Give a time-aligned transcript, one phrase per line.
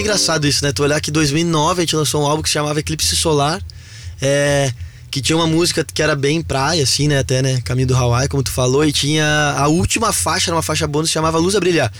[0.00, 0.72] Engraçado isso, né?
[0.72, 3.62] Tu olhar que em 2009 a gente lançou um álbum que se chamava Eclipse Solar,
[4.20, 4.72] é,
[5.10, 7.18] que tinha uma música que era bem praia, assim, né?
[7.18, 7.60] Até, né?
[7.60, 11.10] Caminho do Hawaii, como tu falou, e tinha a última faixa, era uma faixa bônus
[11.10, 11.92] chamava Luz a Brilhar.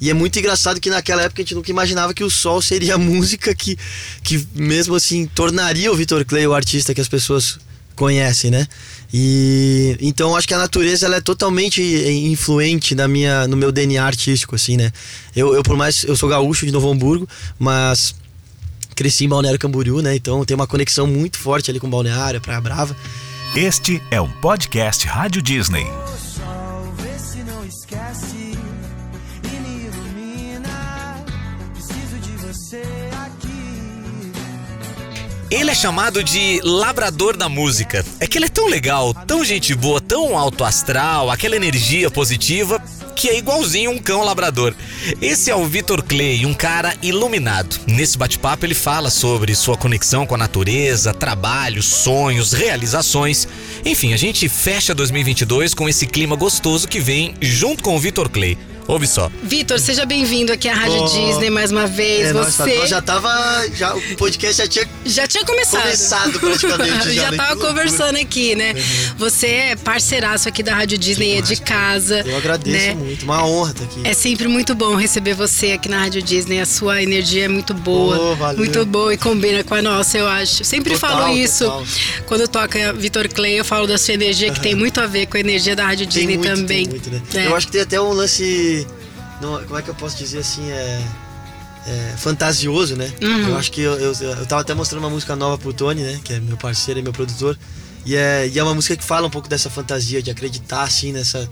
[0.00, 2.94] E é muito engraçado que naquela época a gente nunca imaginava que o sol seria
[2.94, 3.78] a música que,
[4.22, 7.58] que mesmo assim, tornaria o Vitor Clay o artista que as pessoas
[7.94, 8.66] conhecem, né?
[9.12, 14.04] E então acho que a natureza ela é totalmente influente na minha, no meu DNA
[14.04, 14.92] artístico, assim, né?
[15.34, 17.28] Eu, eu por mais eu sou gaúcho de Novo Hamburgo,
[17.58, 18.14] mas
[18.94, 20.14] cresci em Balneário Camboriú, né?
[20.14, 22.96] Então tem uma conexão muito forte ali com Balneário, Praia Brava.
[23.54, 25.86] Este é um podcast Rádio Disney.
[35.50, 38.04] Ele é chamado de labrador da música.
[38.18, 42.82] É que ele é tão legal, tão gente boa, tão alto astral, aquela energia positiva,
[43.14, 44.74] que é igualzinho um cão labrador.
[45.20, 47.78] Esse é o Vitor Clay, um cara iluminado.
[47.86, 53.46] Nesse bate-papo ele fala sobre sua conexão com a natureza, trabalho, sonhos, realizações.
[53.84, 58.30] Enfim, a gente fecha 2022 com esse clima gostoso que vem junto com o Vitor
[58.30, 58.56] Clay.
[58.86, 59.30] Ouve só.
[59.42, 62.28] Vitor, seja bem-vindo aqui à Rádio oh, Disney mais uma vez.
[62.28, 63.30] É, Você nós já tava.
[63.74, 64.88] Já, o podcast já tinha.
[65.06, 65.82] Já tinha começado.
[65.82, 67.12] Começado praticamente.
[67.14, 67.36] já, já né?
[67.38, 68.72] tava conversando aqui, né?
[68.72, 69.14] Uhum.
[69.18, 72.20] Você é parceiraço aqui da Rádio Disney, Demais, é de casa.
[72.26, 72.94] Eu agradeço né?
[72.94, 74.00] muito, uma honra estar aqui.
[74.04, 76.60] É sempre muito bom receber você aqui na Rádio Disney.
[76.60, 78.18] A sua energia é muito boa.
[78.18, 78.58] Oh, valeu.
[78.58, 80.62] Muito boa e combina com a nossa, eu acho.
[80.62, 81.64] Sempre total, falo isso.
[81.64, 81.86] Total.
[82.26, 85.36] Quando toca Vitor Clay, eu falo da sua energia, que tem muito a ver com
[85.36, 86.88] a energia da Rádio Disney muito, também.
[86.88, 87.22] Muito, né?
[87.34, 87.46] é.
[87.46, 88.86] Eu acho que tem até um lance
[89.66, 91.02] como é que eu posso dizer assim, é,
[91.86, 93.12] é fantasioso, né?
[93.22, 93.48] Uhum.
[93.48, 96.20] Eu acho que eu, eu, eu tava até mostrando uma música nova pro Tony, né?
[96.24, 97.58] Que é meu parceiro e meu produtor.
[98.06, 101.12] E é, e é uma música que fala um pouco dessa fantasia, de acreditar, assim,
[101.12, 101.48] nessa.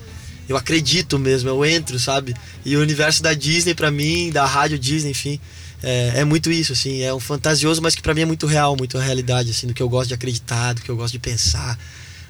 [0.48, 2.34] Eu acredito mesmo, eu entro, sabe?
[2.64, 5.40] E o universo da Disney, para mim, da rádio Disney, enfim,
[5.82, 7.02] é, é, muito isso, assim.
[7.02, 9.74] É um fantasioso, mas que para mim é muito real, muito a realidade, assim, do
[9.74, 11.78] que eu gosto de acreditar, do que eu gosto de pensar,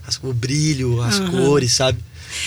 [0.07, 1.31] as, o brilho, as uhum.
[1.31, 1.99] cores, sabe?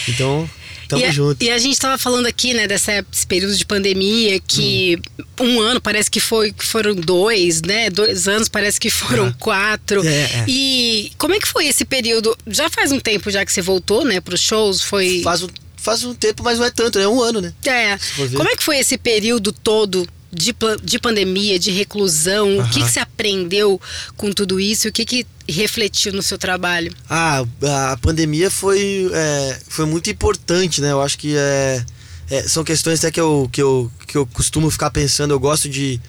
[0.08, 0.50] Então,
[0.88, 1.42] Tamo e junto.
[1.42, 2.92] A, e a gente tava falando aqui, né, desse
[3.28, 5.00] período de pandemia, que
[5.40, 5.46] hum.
[5.46, 7.90] um ano parece que foi foram dois, né?
[7.90, 9.36] Dois anos parece que foram ah.
[9.40, 10.06] quatro.
[10.06, 10.46] É, é.
[10.48, 12.38] E como é que foi esse período?
[12.48, 14.82] Já faz um tempo já que você voltou, né, pros shows?
[14.82, 15.22] Foi.
[15.24, 17.54] Faz um, faz um tempo, mas não é tanto, é um ano, né?
[17.66, 17.98] É.
[18.36, 20.54] Como é que foi esse período todo de,
[20.84, 22.62] de pandemia, de reclusão, uhum.
[22.62, 23.80] o que, que você aprendeu
[24.16, 24.88] com tudo isso?
[24.88, 26.94] O que, que refletiu no seu trabalho?
[27.10, 27.44] Ah,
[27.92, 30.92] a pandemia foi, é, foi muito importante, né?
[30.92, 31.84] Eu acho que é,
[32.30, 35.32] é, são questões até que eu, que, eu, que eu costumo ficar pensando.
[35.32, 36.00] Eu gosto de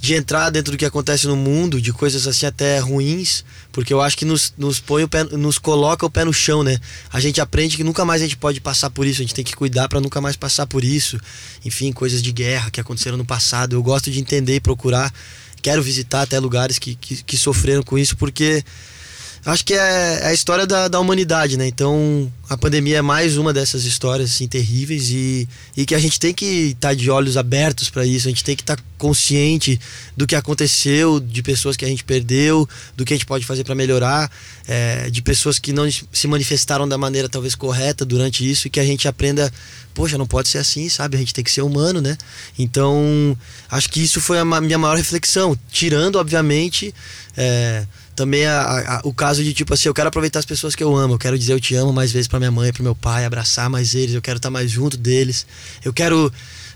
[0.00, 4.00] de entrar dentro do que acontece no mundo, de coisas assim até ruins, porque eu
[4.00, 6.78] acho que nos, nos põe o pé, nos coloca o pé no chão, né?
[7.12, 9.44] A gente aprende que nunca mais a gente pode passar por isso, a gente tem
[9.44, 11.20] que cuidar para nunca mais passar por isso.
[11.66, 13.76] Enfim, coisas de guerra que aconteceram no passado.
[13.76, 15.12] Eu gosto de entender e procurar.
[15.60, 18.64] Quero visitar até lugares que, que, que sofreram com isso, porque
[19.44, 21.66] acho que é, é a história da, da humanidade, né?
[21.66, 26.20] Então a pandemia é mais uma dessas histórias assim terríveis e, e que a gente
[26.20, 28.82] tem que estar tá de olhos abertos para isso, a gente tem que estar tá
[28.98, 29.80] consciente
[30.14, 33.64] do que aconteceu, de pessoas que a gente perdeu, do que a gente pode fazer
[33.64, 34.30] para melhorar,
[34.68, 38.80] é, de pessoas que não se manifestaram da maneira talvez correta durante isso e que
[38.80, 39.50] a gente aprenda,
[39.94, 41.16] poxa, não pode ser assim, sabe?
[41.16, 42.18] A gente tem que ser humano, né?
[42.58, 43.36] Então
[43.70, 46.94] acho que isso foi a minha maior reflexão, tirando obviamente
[47.36, 48.60] é, também a,
[48.96, 51.18] a, o caso de tipo assim, eu quero aproveitar as pessoas que eu amo, eu
[51.18, 53.94] quero dizer eu te amo mais vezes para minha mãe, para meu pai, abraçar mais
[53.94, 55.46] eles, eu quero estar mais junto deles,
[55.84, 56.32] eu quero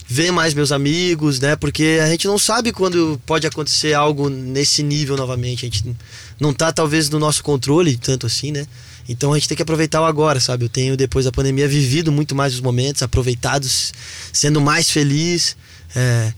[0.07, 1.57] ver mais meus amigos, né?
[1.57, 5.97] Porque a gente não sabe quando pode acontecer algo nesse nível novamente, a gente
[6.39, 8.67] não tá talvez no nosso controle tanto assim, né?
[9.09, 10.65] Então a gente tem que aproveitar o agora, sabe?
[10.65, 13.93] Eu tenho depois da pandemia vivido muito mais os momentos, aproveitados,
[14.33, 15.57] sendo mais feliz,
[15.95, 16.33] é,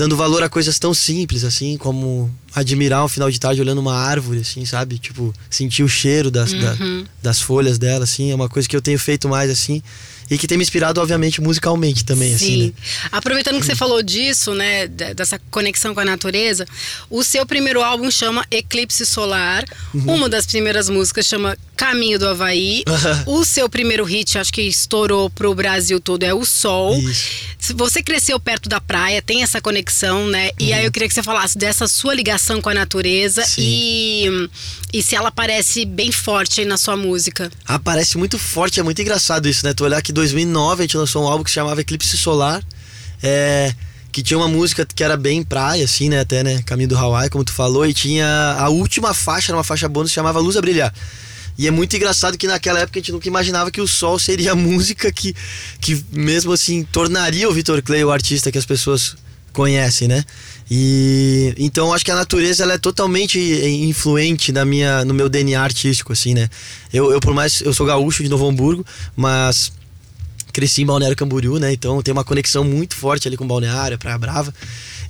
[0.00, 3.94] dando valor a coisas tão simples, assim, como admirar um final de tarde olhando uma
[3.94, 4.98] árvore, assim, sabe?
[4.98, 6.60] Tipo, sentir o cheiro das, uhum.
[7.02, 9.82] da, das folhas dela, assim, é uma coisa que eu tenho feito mais, assim
[10.30, 12.34] e que tem me inspirado, obviamente, musicalmente também, Sim.
[12.34, 12.72] assim, né?
[13.10, 16.64] Aproveitando que você falou disso, né, dessa conexão com a natureza,
[17.10, 20.14] o seu primeiro álbum chama Eclipse Solar, uhum.
[20.14, 22.84] uma das primeiras músicas chama Caminho do Havaí,
[23.24, 26.98] o seu primeiro hit, acho que estourou pro Brasil todo, é O Sol.
[26.98, 27.46] Isso.
[27.74, 30.48] Você cresceu perto da praia, tem essa conexão, né?
[30.48, 30.66] Uhum.
[30.66, 34.26] E aí eu queria que você falasse dessa sua ligação com a natureza e,
[34.92, 37.50] e se ela parece bem forte aí na sua música.
[37.64, 39.72] Ah, parece muito forte, é muito engraçado isso, né?
[39.72, 42.62] Tu olhar que 2009 a gente lançou um álbum que se chamava Eclipse Solar.
[43.22, 43.74] É,
[44.12, 46.20] que tinha uma música que era bem praia, assim, né?
[46.20, 46.60] Até, né?
[46.66, 47.86] Caminho do Hawaii, como tu falou.
[47.86, 50.92] E tinha a última faixa, era uma faixa bônus chamava Luz a Brilhar.
[51.60, 54.52] E é muito engraçado que naquela época a gente nunca imaginava que o sol seria
[54.52, 55.36] a música que,
[55.78, 59.14] que mesmo assim, tornaria o Vitor Clay o artista que as pessoas
[59.52, 60.24] conhecem, né?
[60.70, 65.60] E então acho que a natureza ela é totalmente influente na minha, no meu DNA
[65.60, 66.48] artístico, assim, né?
[66.90, 68.82] Eu, eu por mais eu sou gaúcho de Novo Hamburgo,
[69.14, 69.70] mas
[70.54, 71.74] cresci em Balneário Camboriú, né?
[71.74, 74.54] Então tem uma conexão muito forte ali com Balneário, Praia Brava.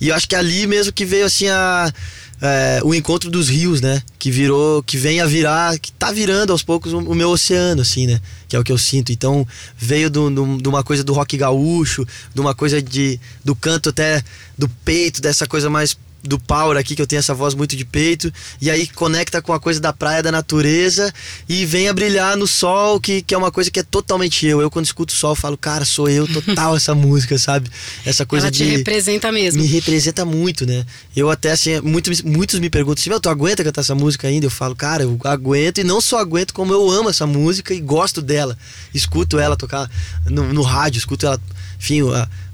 [0.00, 1.92] E eu acho que ali mesmo que veio assim a
[2.40, 4.02] é, o encontro dos rios, né?
[4.18, 7.82] Que virou, que vem a virar, que tá virando aos poucos o, o meu oceano,
[7.82, 8.20] assim, né?
[8.48, 9.12] Que é o que eu sinto.
[9.12, 9.46] Então
[9.76, 14.22] veio de uma coisa do rock gaúcho, de uma coisa de, do canto até
[14.56, 17.84] do peito, dessa coisa mais do Power aqui, que eu tenho essa voz muito de
[17.84, 21.12] peito, e aí conecta com a coisa da praia, da natureza,
[21.48, 24.60] e vem a brilhar no sol, que, que é uma coisa que é totalmente eu.
[24.60, 27.70] Eu, quando escuto o sol, falo, cara, sou eu total essa música, sabe?
[28.04, 28.58] Essa coisa Ela de.
[28.58, 29.62] te representa mesmo.
[29.62, 30.84] Me representa muito, né?
[31.16, 34.46] Eu até, assim, muitos, muitos me perguntam meu, tu aguenta cantar essa música ainda?
[34.46, 37.80] Eu falo, cara, eu aguento, e não só aguento, como eu amo essa música e
[37.80, 38.56] gosto dela.
[38.92, 39.90] Escuto ela tocar
[40.26, 41.40] no, no rádio, escuto ela
[41.80, 42.02] enfim,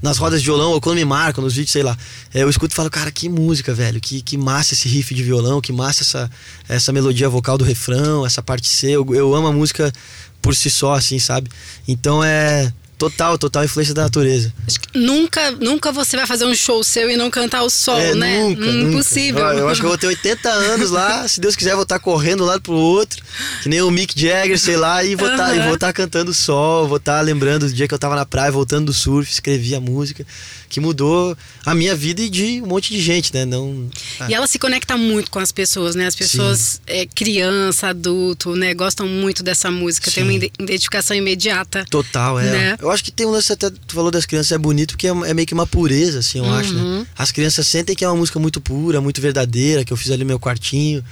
[0.06, 1.96] nas rodas de violão, ou quando me marcam, nos vídeos, sei lá.
[2.32, 4.00] É, eu escuto e falo, cara, que música, velho.
[4.00, 6.30] Que, que massa esse riff de violão, que massa essa,
[6.68, 8.90] essa melodia vocal do refrão, essa parte C.
[8.90, 9.92] Eu, eu amo a música
[10.40, 11.50] por si só, assim, sabe?
[11.86, 12.72] Então é.
[12.98, 14.50] Total, total influência da natureza.
[14.66, 18.00] Acho que nunca, nunca você vai fazer um show seu e não cantar o sol,
[18.00, 18.42] é, né?
[18.42, 19.44] Nunca, hum, Impossível.
[19.44, 19.58] Nunca.
[19.58, 22.42] Eu acho que eu vou ter 80 anos lá, se Deus quiser, vou estar correndo
[22.42, 23.22] um lado pro outro,
[23.62, 25.92] que nem o Mick Jagger, sei lá, e vou estar uhum.
[25.92, 29.30] cantando sol, vou estar lembrando do dia que eu tava na praia, voltando do surf,
[29.30, 30.26] escrevi a música
[30.68, 33.44] que mudou a minha vida e de um monte de gente, né?
[33.44, 33.88] Não,
[34.20, 34.26] ah.
[34.28, 36.06] E ela se conecta muito com as pessoas, né?
[36.06, 38.74] As pessoas, é, criança, adulto, né?
[38.74, 40.14] Gostam muito dessa música, Sim.
[40.14, 41.84] tem uma identificação imediata.
[41.90, 42.50] Total, é.
[42.50, 42.76] Né?
[42.80, 45.10] Eu acho que tem um lance até, tu falou das crianças, é bonito porque é,
[45.10, 46.54] é meio que uma pureza, assim, eu uhum.
[46.54, 47.06] acho, né?
[47.16, 50.24] As crianças sentem que é uma música muito pura, muito verdadeira, que eu fiz ali
[50.24, 51.04] no meu quartinho.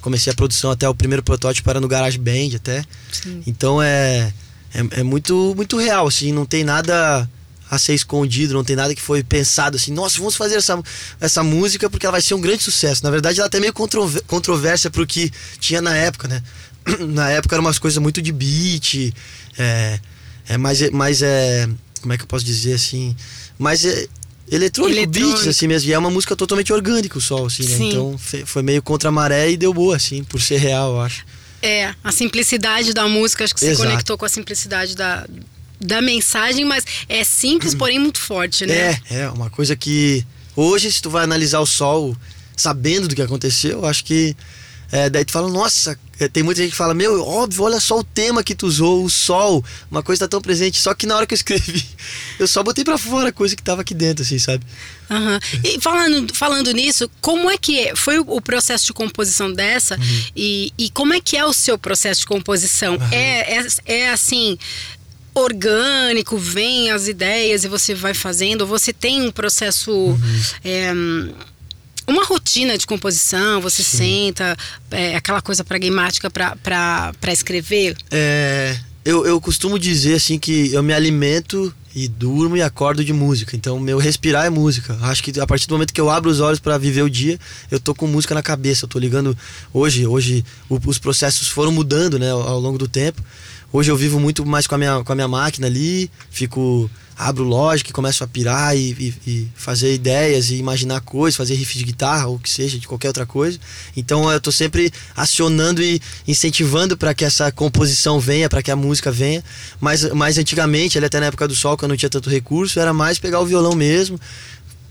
[0.00, 2.84] Comecei a produção até o primeiro protótipo era no Garage Band até.
[3.12, 3.42] Sim.
[3.46, 4.32] Então é,
[4.74, 7.28] é, é muito, muito real, assim, não tem nada
[7.72, 10.78] a ser escondido, não tem nada que foi pensado assim, nossa, vamos fazer essa,
[11.18, 13.02] essa música porque ela vai ser um grande sucesso.
[13.02, 16.42] Na verdade, ela é até meio controvérsia pro que tinha na época, né?
[17.08, 19.14] na época eram umas coisas muito de beat,
[19.56, 19.98] é,
[20.50, 21.66] é mais, mais é,
[22.02, 23.16] como é que eu posso dizer assim,
[23.58, 24.06] mais é,
[24.50, 25.88] eletrônico, eletrônico, beats assim mesmo.
[25.88, 27.86] E é uma música totalmente orgânica o sol, assim, né?
[27.86, 31.24] Então foi meio contra a maré e deu boa, assim, por ser real, eu acho.
[31.62, 35.26] É, a simplicidade da música, acho que você conectou com a simplicidade da,
[35.82, 38.98] da mensagem, mas é simples, porém muito forte, né?
[39.10, 40.24] É, é uma coisa que
[40.56, 42.16] hoje, se tu vai analisar o sol
[42.56, 44.36] sabendo do que aconteceu, acho que
[44.92, 47.98] é, daí tu fala, nossa, é, tem muita gente que fala, meu, óbvio, olha só
[47.98, 50.78] o tema que tu usou, o sol, uma coisa tá tão presente.
[50.78, 51.82] Só que na hora que eu escrevi,
[52.38, 54.62] eu só botei para fora a coisa que tava aqui dentro, assim, sabe?
[55.08, 55.38] Uhum.
[55.64, 57.96] E falando, falando nisso, como é que é?
[57.96, 60.24] foi o processo de composição dessa uhum.
[60.36, 62.96] e, e como é que é o seu processo de composição?
[62.96, 63.08] Uhum.
[63.12, 64.58] É, é, é assim,
[65.34, 69.90] orgânico, vem as ideias e você vai fazendo, você tem um processo.
[69.92, 70.42] Uhum.
[70.64, 70.92] É,
[72.04, 73.96] uma rotina de composição, você Sim.
[73.96, 74.56] senta,
[74.90, 77.96] é, aquela coisa pragmática para escrever?
[78.10, 83.12] É, eu, eu costumo dizer assim que eu me alimento e durmo e acordo de
[83.12, 83.56] música.
[83.56, 84.96] Então, meu respirar é música.
[85.02, 87.38] Acho que a partir do momento que eu abro os olhos para viver o dia,
[87.70, 88.84] eu tô com música na cabeça.
[88.84, 89.36] Eu tô ligando
[89.72, 93.22] hoje, hoje o, os processos foram mudando, né, ao, longo do tempo.
[93.72, 97.44] Hoje eu vivo muito mais com a minha, com a minha máquina ali, fico abro
[97.44, 101.76] lógica e começo a pirar e, e, e, fazer ideias e imaginar coisas, fazer riff
[101.76, 103.58] de guitarra ou que seja, de qualquer outra coisa.
[103.96, 108.76] Então eu estou sempre acionando e incentivando para que essa composição venha, para que a
[108.76, 109.42] música venha.
[109.80, 112.92] Mas mais antigamente, ali até na época do sol, quando não tinha tanto recurso, era
[112.92, 114.16] mais pegar o violão mesmo,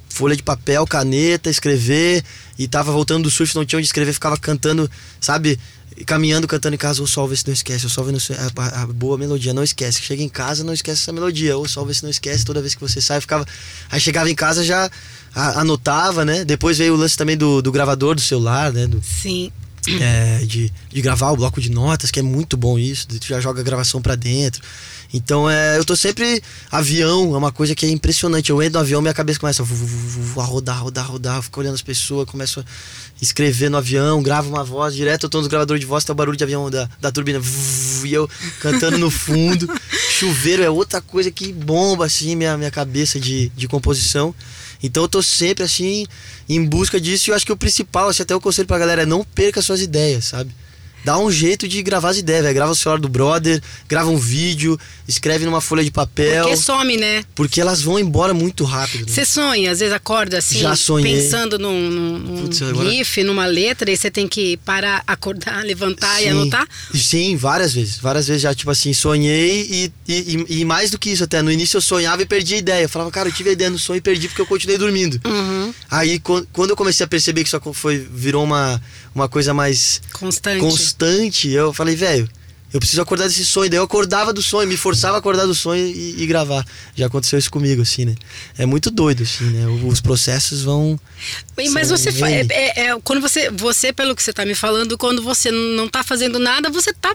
[0.09, 2.21] folha de papel, caneta, escrever.
[2.59, 5.57] E tava voltando do surf, não tinha onde escrever, ficava cantando, sabe?
[6.05, 8.81] caminhando, cantando em casa, o sol vê se não esquece, o sol vê se a,
[8.81, 10.01] a, boa melodia, não esquece.
[10.01, 12.75] Chega em casa, não esquece essa melodia, o sol vê se não esquece, toda vez
[12.75, 13.45] que você sai, ficava.
[13.89, 14.89] Aí chegava em casa já
[15.33, 16.43] a, anotava, né?
[16.43, 18.87] Depois veio o lance também do, do gravador do celular, né?
[18.87, 19.51] Do, Sim.
[19.99, 23.39] É, de, de gravar o bloco de notas, que é muito bom isso, tu já
[23.39, 24.61] joga a gravação para dentro.
[25.13, 26.41] Então é, eu tô sempre.
[26.69, 28.49] Avião é uma coisa que é impressionante.
[28.49, 31.41] Eu entro no avião, minha cabeça começa a rodar, rodar, rodar.
[31.41, 32.63] Fico olhando as pessoas, começo a
[33.21, 35.25] escrever no avião, gravo uma voz direto.
[35.25, 37.41] Eu tô no gravador de voz, tá o barulho de avião da, da turbina.
[38.05, 39.67] E eu cantando no fundo.
[40.11, 44.33] Chuveiro é outra coisa que bomba assim minha, minha cabeça de, de composição.
[44.83, 46.07] Então eu tô sempre assim
[46.49, 49.03] em busca disso e eu acho que o principal, assim, até o conselho pra galera
[49.03, 50.51] é não perca suas ideias, sabe?
[51.03, 52.55] Dá um jeito de gravar as ideias, velho.
[52.55, 56.43] Grava o celular do brother, grava um vídeo, escreve numa folha de papel.
[56.43, 57.23] Porque some, né?
[57.35, 59.05] Porque elas vão embora muito rápido.
[59.07, 59.11] Né?
[59.13, 61.15] Você sonha, às vezes acorda assim, Já sonhei.
[61.15, 66.19] pensando num, num, Putz, agora- riff, numa letra, e você tem que parar, acordar, levantar
[66.21, 66.29] e Sim.
[66.29, 66.67] anotar?
[66.93, 67.97] Sim, várias vezes.
[67.97, 70.13] Várias vezes já, tipo assim, sonhei e, e,
[70.49, 71.41] e- e mais do que isso até.
[71.41, 72.83] No início eu sonhava e perdi a ideia.
[72.83, 75.19] Eu falava, cara, eu tive a ideia no sonho e perdi porque eu continuei dormindo.
[75.25, 75.73] Uhum.
[75.89, 78.81] Aí quan- quando eu comecei a perceber que isso foi, virou uma,
[79.13, 80.59] uma coisa mais Constante.
[80.61, 82.29] constante, eu falei, velho,
[82.73, 83.69] eu preciso acordar desse sonho.
[83.69, 86.65] Daí eu acordava do sonho, me forçava a acordar do sonho e, e gravar.
[86.95, 88.15] Já aconteceu isso comigo, assim, né?
[88.57, 89.67] É muito doido, assim, né?
[89.85, 90.97] Os processos vão.
[91.73, 95.21] Mas você é, é- é- quando você, você pelo que você tá me falando, quando
[95.21, 97.13] você não tá fazendo nada, você tá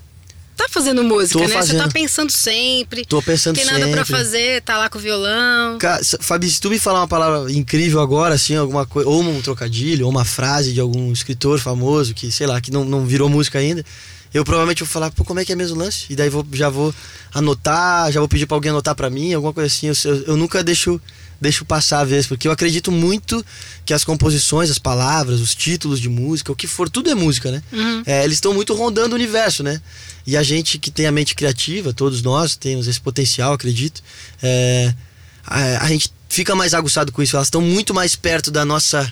[0.57, 1.49] tá fazendo música, Tô né?
[1.49, 1.93] Você tá fazendo.
[1.93, 3.05] pensando sempre.
[3.05, 4.23] Tô pensando Tem nada pra sempre.
[4.23, 5.79] fazer, tá lá com o violão.
[5.79, 9.23] Ca- s- Fabi, se tu me falar uma palavra incrível agora, assim, alguma coisa, ou
[9.23, 13.05] um trocadilho, ou uma frase de algum escritor famoso que, sei lá, que não, não
[13.07, 13.85] virou música ainda,
[14.35, 16.07] eu provavelmente vou falar, pô, como é que é mesmo o lance?
[16.11, 16.93] E daí vou, já vou
[17.33, 19.87] anotar, já vou pedir pra alguém anotar pra mim, alguma coisa assim.
[19.89, 21.01] Eu, eu- eu nunca deixo,
[21.40, 23.45] deixo passar a vez, porque eu acredito muito
[23.85, 27.50] que as composições, as palavras, os títulos de música, o que for, tudo é música,
[27.50, 27.62] né?
[27.73, 28.02] Uhum.
[28.07, 29.81] É, eles estão muito rondando o universo, né?
[30.26, 34.02] E a gente que tem a mente criativa, todos nós temos esse potencial, acredito.
[34.43, 34.95] é,
[35.47, 37.37] a, a gente fica mais aguçado com isso.
[37.37, 39.11] Elas estão muito mais perto da nossa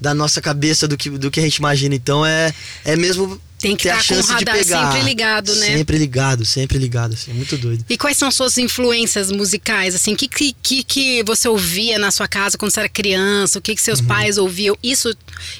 [0.00, 1.94] da nossa cabeça do que, do que a gente imagina.
[1.94, 5.66] Então é, é mesmo Tem que estar com o radar sempre ligado, né?
[5.66, 7.12] Sempre ligado, sempre ligado.
[7.14, 7.84] Assim, é muito doido.
[7.88, 9.94] E quais são suas influências musicais?
[9.94, 13.58] Assim, o que, que, que, você ouvia na sua casa quando você era criança?
[13.58, 13.84] O que, que Uhum.
[13.84, 14.76] seus pais ouviam?
[14.82, 15.14] Isso,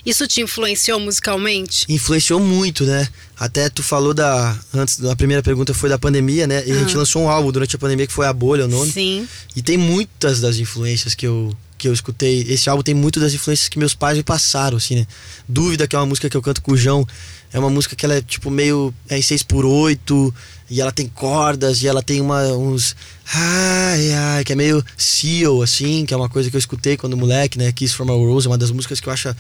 [0.05, 1.85] isso te influenciou musicalmente?
[1.89, 3.07] Influenciou muito, né?
[3.39, 4.57] Até tu falou da.
[4.73, 6.63] Antes, a primeira pergunta foi da pandemia, né?
[6.67, 6.99] E a gente Ah.
[6.99, 8.91] lançou um álbum durante a pandemia que foi A Bolha, o nome.
[8.93, 9.29] Sim.
[9.55, 12.47] E tem muitas das influências que eu, que eu escutei.
[12.49, 15.07] Esse álbum tem muitas das influências que meus pais me passaram, assim, né?
[15.49, 17.07] Dúvida, que é uma música que eu canto com o João.
[17.53, 18.95] É uma música que ela é, tipo, meio...
[19.09, 20.35] É em 6 por 8
[20.71, 21.83] E ela tem cordas.
[21.83, 22.95] E ela tem uma, uns...
[23.33, 26.07] Ai, ai, que é meio Seal, assim.
[26.07, 27.73] Que é uma coisa que eu escutei quando moleque, né?
[27.73, 28.47] Kiss from a Rose.
[28.47, 29.35] É uma das músicas que eu acho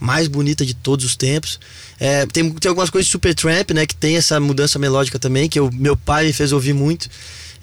[0.00, 1.58] mais bonita de todos os tempos.
[1.98, 3.86] É, tem, tem algumas coisas de Supertramp, né?
[3.86, 7.08] Que tem essa mudança melódica também, que eu, meu pai me fez ouvir muito.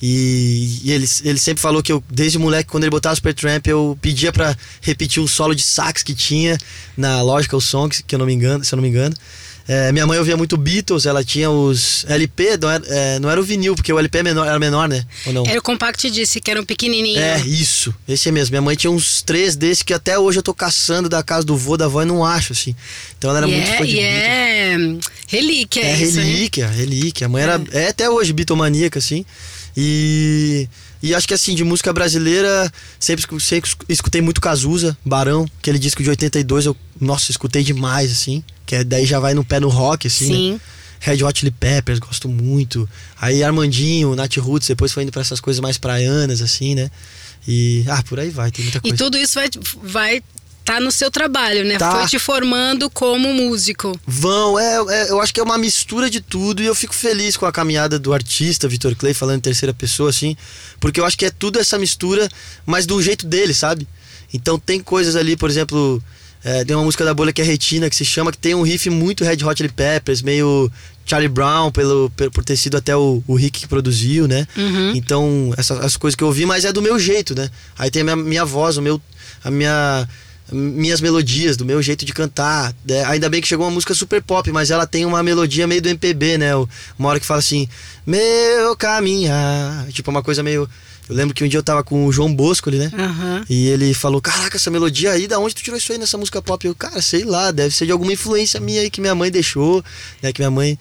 [0.01, 3.97] E, e ele, ele sempre falou que eu, desde moleque, quando ele botava Supertramp, eu
[4.01, 6.57] pedia pra repetir um solo de sax que tinha
[6.97, 9.15] na Logical Songs, que eu não me engano, se eu não me engano.
[9.67, 13.41] É, minha mãe ouvia muito Beatles, ela tinha os LP, não era, é, não era
[13.41, 15.03] o vinil, porque o LP é menor, era menor, né?
[15.25, 15.43] Ou não?
[15.45, 17.19] Era o Compact disse que era um pequenininho.
[17.19, 17.93] É, isso.
[18.07, 18.51] Esse é mesmo.
[18.51, 21.57] Minha mãe tinha uns três desses que até hoje eu tô caçando da casa do
[21.57, 22.75] vô, da avó e não acho, assim.
[23.17, 24.21] Então ela era muito é, fã de e Beatles.
[24.23, 26.25] é relíquia É isso, hein?
[26.27, 27.25] relíquia, relíquia.
[27.25, 27.61] A mãe era.
[27.71, 29.25] É até hoje bitomaníaca, assim.
[29.75, 30.69] E.
[31.05, 35.77] E acho que assim, de música brasileira, sempre, sempre escu- escutei muito Cazuza, Barão, aquele
[35.79, 38.43] disco de 82, eu, nossa, escutei demais, assim.
[38.65, 40.29] Que é- daí já vai no pé no rock, assim.
[40.29, 40.35] né?
[40.35, 40.61] Sim.
[40.99, 42.89] Red Hot Chili Peppers, gosto muito.
[43.21, 46.89] Aí Armandinho, Nat Roots, depois foi indo pra essas coisas mais praianas, assim, né?
[47.47, 47.83] E.
[47.87, 48.97] Ah, por aí vai, tem muita E coisa.
[48.97, 49.49] tudo isso vai
[49.83, 50.23] vai
[50.65, 51.77] tá no seu trabalho, né?
[51.77, 51.91] Tá.
[51.91, 53.97] Foi te formando como músico.
[54.05, 57.37] Vão, é, é, eu acho que é uma mistura de tudo e eu fico feliz
[57.37, 60.35] com a caminhada do artista Vitor Clay falando em terceira pessoa, assim,
[60.79, 62.27] porque eu acho que é tudo essa mistura,
[62.65, 63.87] mas do jeito dele, sabe?
[64.33, 66.03] Então tem coisas ali, por exemplo,
[66.43, 68.63] é, tem uma música da bolha que é Retina, que se chama, que tem um
[68.63, 70.71] riff muito Red Hot Chili Peppers, meio
[71.05, 74.47] Charlie Brown, pelo, por ter sido até o, o Rick que produziu, né?
[74.57, 74.93] Uhum.
[74.95, 77.49] Então, essas as coisas que eu ouvi, mas é do meu jeito, né?
[77.77, 78.99] Aí tem a minha, minha voz, o meu,
[79.43, 80.07] a minha,
[80.51, 82.73] minhas melodias, do meu jeito de cantar.
[82.87, 85.81] É, ainda bem que chegou uma música super pop, mas ela tem uma melodia meio
[85.81, 86.55] do MPB, né?
[86.97, 87.67] Uma hora que fala assim,
[88.05, 89.87] meu caminhar.
[89.87, 90.69] Tipo, uma coisa meio.
[91.07, 92.91] Eu lembro que um dia eu tava com o João Bosco ali, né?
[92.97, 93.45] Aham.
[93.49, 96.41] E ele falou: Caraca, essa melodia aí, da onde tu tirou isso aí nessa música
[96.41, 96.65] pop?
[96.65, 99.83] Eu, cara, sei lá, deve ser de alguma influência minha aí que minha mãe deixou,
[100.21, 100.33] né?
[100.33, 100.77] Que minha mãe.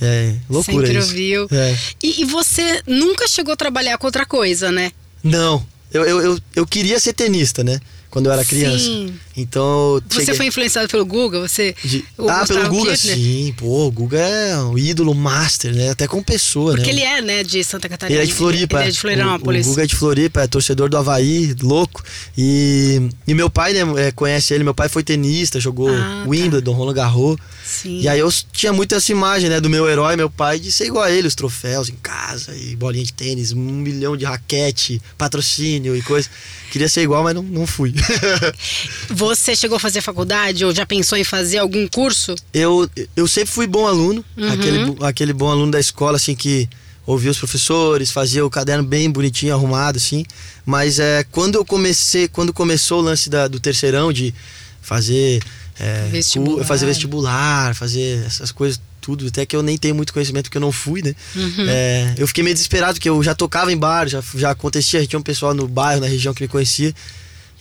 [0.00, 1.08] É, loucura Sempre isso.
[1.10, 1.48] ouviu.
[1.52, 1.76] É.
[2.02, 4.90] E, e você nunca chegou a trabalhar com outra coisa, né?
[5.22, 7.80] Não, eu, eu, eu, eu queria ser tenista, né?
[8.12, 8.84] Quando eu era criança.
[8.84, 9.14] Sim.
[9.34, 9.98] Então.
[10.06, 11.40] Você cheguei- foi influenciado pelo Guga?
[11.40, 11.74] Você.
[11.82, 13.16] de- Ah, pelo Guga, Kirchner?
[13.16, 13.54] sim.
[13.56, 15.88] Pô, o Guga é um ídolo master, né?
[15.88, 17.00] Até como pessoa, Porque né?
[17.00, 18.18] ele é, né, de Santa Catarina.
[18.20, 18.80] Ele é de Floripa.
[18.80, 19.66] Ele é de Florianópolis.
[19.66, 22.04] O, o Guga é de Floripa, é torcedor do Havaí, louco.
[22.36, 24.62] E, e meu pai, né, é, conhece ele.
[24.62, 26.28] Meu pai foi tenista, jogou Ah, tá.
[26.28, 27.38] Wimbledon, Roland Garros.
[27.64, 28.00] Sim.
[28.00, 30.84] E aí eu tinha muito essa imagem, né, do meu herói, meu pai, de ser
[30.86, 35.00] igual a ele, os troféus em casa, e bolinha de tênis, um milhão de raquete,
[35.16, 36.28] patrocínio e coisa.
[36.70, 37.94] Queria ser igual, mas não, não fui.
[39.10, 42.34] Você chegou a fazer faculdade ou já pensou em fazer algum curso?
[42.52, 44.52] eu, eu sempre fui bom aluno, Uhum.
[44.52, 46.68] aquele, aquele bom aluno da escola, assim, que
[47.06, 50.24] ouvia os professores, fazia o caderno bem bonitinho, arrumado, assim.
[50.64, 54.32] Mas é, quando eu comecei, quando começou o lance da- do terceirão, de
[54.80, 55.42] fazer
[55.80, 56.64] é, Vestibular.
[56.64, 60.60] fazer vestibular, fazer essas coisas tudo, até que eu nem tenho muito conhecimento porque eu
[60.60, 61.12] não fui, né?
[61.34, 61.66] Uhum.
[61.68, 65.18] É, eu fiquei meio desesperado porque eu já tocava em bar, já, já acontecia, tinha
[65.18, 66.94] um pessoal no bairro, na região que me conhecia,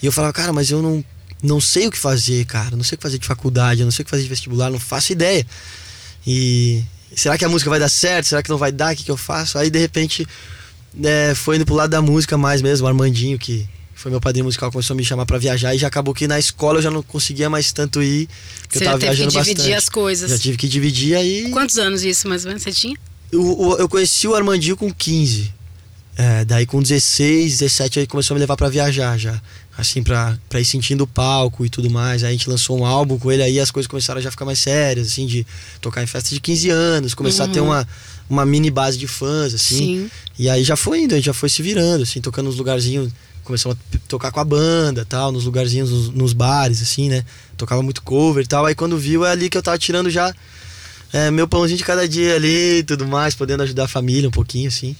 [0.02, 1.04] e eu falava, cara, mas eu não,
[1.44, 3.92] não sei o que fazer, cara, não sei o que fazer de faculdade, eu não
[3.92, 5.46] sei o que fazer de vestibular, não faço ideia.
[6.26, 6.84] E
[7.16, 8.26] será que a música vai dar certo?
[8.28, 8.94] Será que não vai dar?
[8.94, 9.58] O que, que eu faço?
[9.58, 10.28] Aí de repente
[11.04, 14.46] é, foi indo pro lado da música mais mesmo, o Armandinho, que foi meu padrinho
[14.46, 16.90] musical, começou a me chamar pra viajar e já acabou que na escola eu já
[16.90, 18.28] não conseguia mais tanto ir,
[18.62, 19.74] porque Você eu já tava teve que viajando dividir bastante.
[19.76, 20.32] as coisas.
[20.32, 21.50] Já tive que dividir aí.
[21.52, 22.96] Quantos anos isso, mais ou menos, você tinha?
[23.32, 25.54] Eu, eu- conheci o Armandinho com 15.
[26.18, 29.40] É, daí com 16, 17 ele começou a me levar pra viajar já.
[29.78, 32.24] Assim, pra, pra ir sentindo o palco e tudo mais.
[32.24, 34.46] Aí a gente lançou um álbum com ele, aí as coisas começaram a já ficar
[34.46, 35.48] mais sérias, assim, de
[35.80, 37.68] tocar em festa de 15 anos, começar a ter Uhum.
[37.68, 37.88] uma,
[38.30, 39.78] uma mini base de fãs, assim.
[39.78, 40.12] Sim.
[40.38, 43.12] E aí já foi indo, a gente já foi se virando, assim, tocando nos lugarzinhos.
[43.44, 47.24] Começamos a tocar com a banda tal, nos lugarzinhos, nos, nos bares, assim, né?
[47.58, 48.66] Tocava muito cover e tal.
[48.66, 50.34] Aí quando viu, é ali que eu tava tirando já
[51.14, 54.32] é, meu pãozinho de cada dia ali e tudo mais, podendo ajudar a família um
[54.32, 54.96] pouquinho, assim.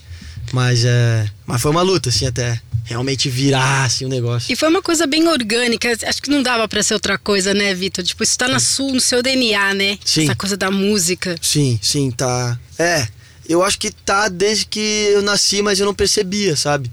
[0.54, 1.28] Mas é.
[1.46, 4.52] Mas foi uma luta, assim, até realmente virar assim, o negócio.
[4.52, 5.90] E foi uma coisa bem orgânica.
[6.06, 8.04] Acho que não dava pra ser outra coisa, né, Vitor?
[8.04, 9.98] Tipo, isso tá na sua, no seu DNA, né?
[10.04, 10.24] Sim.
[10.24, 11.36] Essa coisa da música.
[11.42, 12.60] Sim, sim, tá.
[12.78, 13.08] É.
[13.48, 14.80] Eu acho que tá desde que
[15.14, 16.90] eu nasci, mas eu não percebia, sabe?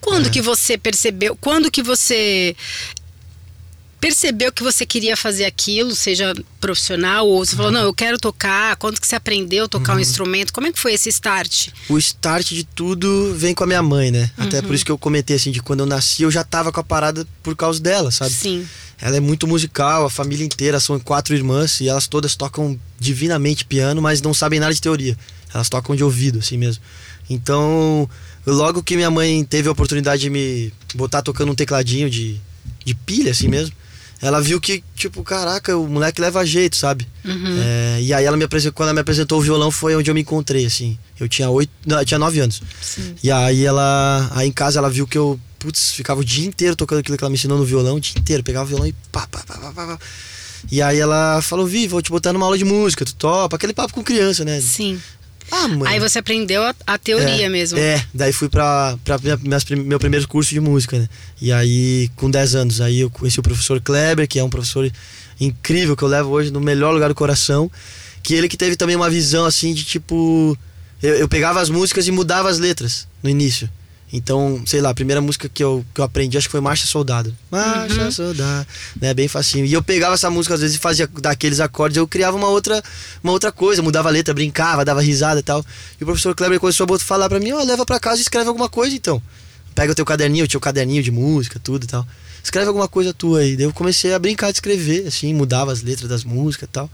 [0.00, 0.30] Quando É.
[0.30, 1.36] que você percebeu?
[1.40, 2.56] Quando que você
[4.00, 8.76] percebeu que você queria fazer aquilo, seja profissional ou você falou, não, eu quero tocar.
[8.76, 9.98] Quando que você aprendeu a tocar Uhum.
[9.98, 10.52] um instrumento?
[10.52, 11.68] Como é que foi esse start?
[11.88, 14.30] o start de tudo vem com a minha mãe, né?
[14.38, 14.64] Até Uhum.
[14.64, 16.84] por isso que eu comentei assim, de quando eu nasci, eu já tava com a
[16.84, 18.32] parada por causa dela, sabe?
[18.32, 18.66] Sim.
[19.02, 23.64] Ela é muito musical, a família inteira são quatro irmãs e elas todas tocam divinamente
[23.64, 25.16] piano, mas não sabem nada de teoria.
[25.52, 26.82] Elas tocam de ouvido, assim mesmo.
[27.28, 28.08] Então,
[28.46, 32.38] logo que minha mãe teve a oportunidade de me botar tocando um tecladinho de,
[32.84, 33.74] de pilha, assim mesmo,
[34.22, 37.08] ela viu que, tipo, caraca, o moleque leva jeito, sabe?
[37.24, 37.58] Uhum.
[37.58, 40.14] É, e aí ela me apresentou, quando ela me apresentou o violão foi onde eu
[40.14, 40.98] me encontrei, assim.
[41.18, 42.62] Eu tinha oito, não, eu tinha nove anos.
[42.82, 43.14] Sim.
[43.22, 46.76] E aí ela, aí em casa ela viu que eu, putz, ficava o dia inteiro
[46.76, 48.94] tocando aquilo que ela me ensinou no violão, o dia inteiro, pegava o violão e
[49.10, 49.98] pá, pá, pá, pá, pá, pá.
[50.70, 53.72] E aí ela falou, Vi, vou te botar numa aula de música, tu topa, aquele
[53.72, 54.60] papo com criança, né?
[54.60, 55.00] Sim.
[55.50, 55.66] Ah.
[55.86, 57.78] Aí você aprendeu a, a teoria é, mesmo.
[57.78, 61.08] É, daí fui pra, pra minha- minhas meu primeiro curso de música, né?
[61.40, 64.90] E aí, com 10 anos, aí eu conheci o professor Kleber, que é um professor
[65.40, 67.70] incrível, que eu levo hoje no melhor lugar do coração.
[68.22, 70.56] Que ele que teve também uma visão, assim, de tipo...
[71.02, 73.68] Eu, eu pegava as músicas e mudava as letras no início.
[74.12, 76.86] Então, sei lá, a primeira música que eu, que eu aprendi, acho que foi Marcha
[76.86, 77.36] Soldado.
[77.50, 78.10] Marcha Uhum.
[78.10, 78.66] Soldado,
[79.00, 79.14] né?
[79.14, 79.64] Bem facinho.
[79.64, 82.82] E eu pegava essa música, às vezes, e fazia daqueles acordes, eu criava uma outra,
[83.22, 85.64] uma outra coisa, mudava a letra, brincava, dava risada e tal.
[86.00, 88.48] E o professor Kleber começou a falar pra mim, ó, leva pra casa e escreve
[88.48, 89.22] alguma coisa então.
[89.74, 92.04] Pega o teu caderninho, eu tinha o caderninho de música, tudo e tal.
[92.42, 93.56] Escreve alguma coisa tua aí.
[93.56, 96.90] Daí eu comecei a brincar de escrever, assim, mudava as letras das músicas e tal.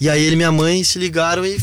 [0.00, 1.58] E aí ele e minha mãe se ligaram e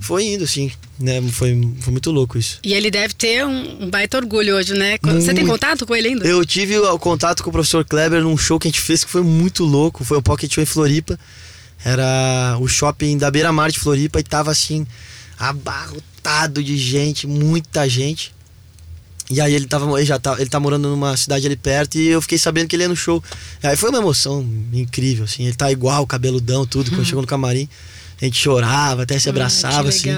[0.00, 1.22] foi indo, assim, né?
[1.30, 2.58] Foi, foi muito louco isso.
[2.62, 4.98] E ele deve ter um, um baita orgulho hoje, né?
[5.02, 5.52] Você tem Muito.
[5.52, 6.26] contato com ele ainda?
[6.26, 9.10] Eu tive o contato com o professor Kleber num show que a gente fez que
[9.10, 10.04] foi muito louco.
[10.04, 11.18] Foi um Pocket Show em Floripa.
[11.84, 14.86] Era o shopping da Beira Mar de Floripa e tava assim,
[15.38, 18.34] abarrotado de gente, muita gente.
[19.30, 22.08] E aí ele tava, ele já tá, ele tá morando numa cidade ali perto e
[22.08, 23.22] eu fiquei sabendo que ele ia no show.
[23.62, 25.44] Aí foi uma emoção incrível, assim.
[25.44, 26.90] Ele tá igual, cabeludão, tudo.
[26.90, 27.68] Quando chegou no camarim,
[28.20, 30.10] a gente chorava, até se Ah, abraçava, assim.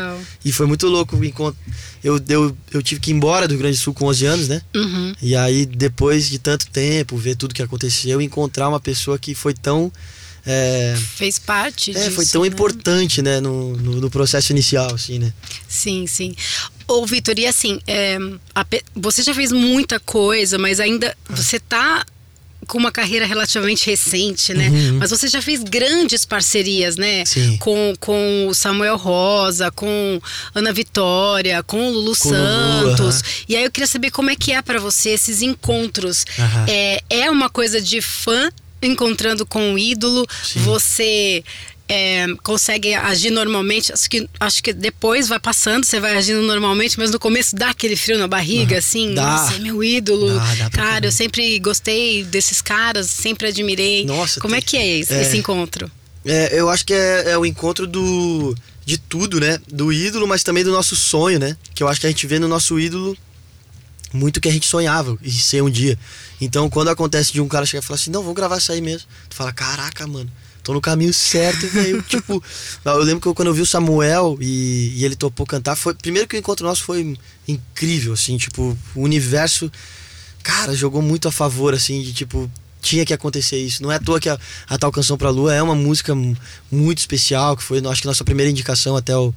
[0.44, 1.58] E foi muito louco o encontro.
[2.02, 4.48] Eu, eu, eu tive que ir embora do Rio Grande do Sul com 11 anos,
[4.48, 4.62] né?
[4.74, 5.14] Uhum.
[5.20, 9.52] E aí, depois de tanto tempo, ver tudo que aconteceu, encontrar uma pessoa que foi
[9.52, 9.92] tão.
[10.46, 12.12] É, Fez parte é, disso.
[12.12, 12.48] foi tão né?
[12.48, 15.34] importante, né, no, no, no processo inicial, assim, né?
[15.68, 16.34] Sim, sim.
[16.88, 18.16] Ô, Vitor, e assim, é,
[18.54, 18.64] a
[18.96, 22.06] você já fez muita coisa, mas ainda você tá
[22.70, 24.68] com uma carreira relativamente recente, né?
[24.68, 24.98] Uhum.
[25.00, 27.24] Mas você já fez grandes parcerias, né?
[27.24, 27.56] Sim.
[27.58, 30.20] Com, com o Samuel Rosa, com
[30.54, 33.16] Ana Vitória, com o Lulu Com Santos.
[33.16, 33.22] aham.
[33.48, 36.24] E aí eu queria saber como é que é pra você esses encontros.
[36.38, 36.66] Aham.
[36.68, 38.48] É, é uma coisa de fã
[38.80, 40.24] encontrando com o ídolo?
[40.44, 40.60] Sim.
[40.60, 41.42] Você
[41.92, 43.92] é, consegue agir normalmente?
[43.92, 47.70] Acho que, acho que depois vai passando, você vai agindo normalmente, mas no começo dá
[47.70, 49.12] aquele frio na barriga, assim.
[49.14, 49.22] Dá.
[49.22, 50.34] Nossa, é meu ídolo.
[50.34, 54.04] Dá, dá Cara, eu sempre gostei desses caras, sempre admirei.
[54.04, 55.22] Nossa, Como é tem- que é esse, é.
[55.22, 55.90] esse encontro?
[56.24, 58.54] É, eu acho que é, é o encontro do.
[58.86, 59.58] de tudo, né?
[59.68, 61.56] Do ídolo, mas também do nosso sonho, né?
[61.74, 63.16] Que eu acho que a gente vê no nosso ídolo
[64.12, 65.98] muito que a gente sonhava em ser um dia.
[66.40, 68.80] Então, quando acontece de um cara chegar e falar assim, não, vou gravar isso aí
[68.80, 69.06] mesmo.
[69.28, 70.30] Tu fala, caraca, mano,
[70.70, 72.02] tô no caminho certo, velho.
[72.02, 72.42] tipo,
[72.84, 75.94] eu lembro que eu- quando eu vi o Samuel e, e ele topou cantar, foi.
[75.94, 79.70] Primeiro que o encontro nosso foi incrível, assim, tipo, o universo,
[80.42, 82.50] cara, jogou muito a favor, assim, de tipo.
[82.80, 83.82] tinha que acontecer isso.
[83.82, 86.14] Não é à toa que a, a Tal Canção pra Lua é uma música
[86.70, 89.34] muito especial, que foi, acho que, nossa primeira indicação até o,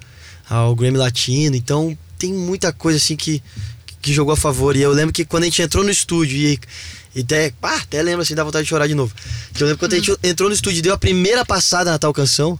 [0.50, 1.56] ao Grammy Latino.
[1.56, 3.42] Então, tem muita coisa assim que,
[4.02, 4.76] que jogou a favor.
[4.76, 6.60] E eu lembro que quando a gente entrou no estúdio e,
[7.16, 9.14] e até, pá, até lembro assim, dá vontade de chorar de novo.
[9.54, 12.00] Que eu lembro quando a gente entrou no estúdio e deu a primeira passada na
[12.00, 12.60] Tal Canção,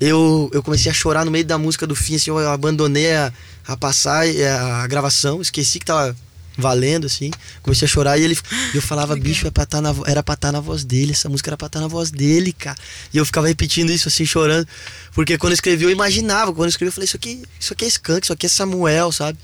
[0.00, 3.32] eu, eu comecei a chorar no meio da música do fim, assim, eu abandonei a,
[3.66, 6.14] a passar a, a gravação, esqueci que tava
[6.56, 7.30] valendo, assim.
[7.62, 8.38] Comecei a chorar e ele
[8.74, 9.28] eu falava, Legal.
[9.28, 11.56] bicho, é pra tá na, era pra estar tá na voz dele, essa música era
[11.56, 12.76] pra estar tá na voz dele, cara.
[13.12, 14.66] E eu ficava repetindo isso, assim, chorando.
[15.12, 16.52] Porque quando eu escrevi, eu imaginava.
[16.52, 19.12] Quando eu escrevi, eu falei, isso aqui, isso aqui é Skank, isso aqui é Samuel,
[19.12, 19.38] sabe?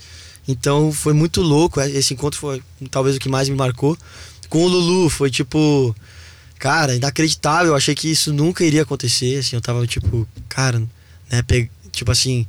[0.47, 1.81] Então foi muito louco.
[1.81, 3.97] É, esse encontro foi talvez o que mais me marcou.
[4.53, 5.97] Com o Lulu, foi tipo.
[6.59, 7.69] Cara, inacreditável.
[7.69, 9.39] Eu achei que isso nunca iria acontecer.
[9.39, 10.79] Assim, eu tava tipo, cara,
[11.31, 11.43] né?
[11.91, 12.47] Tipo assim,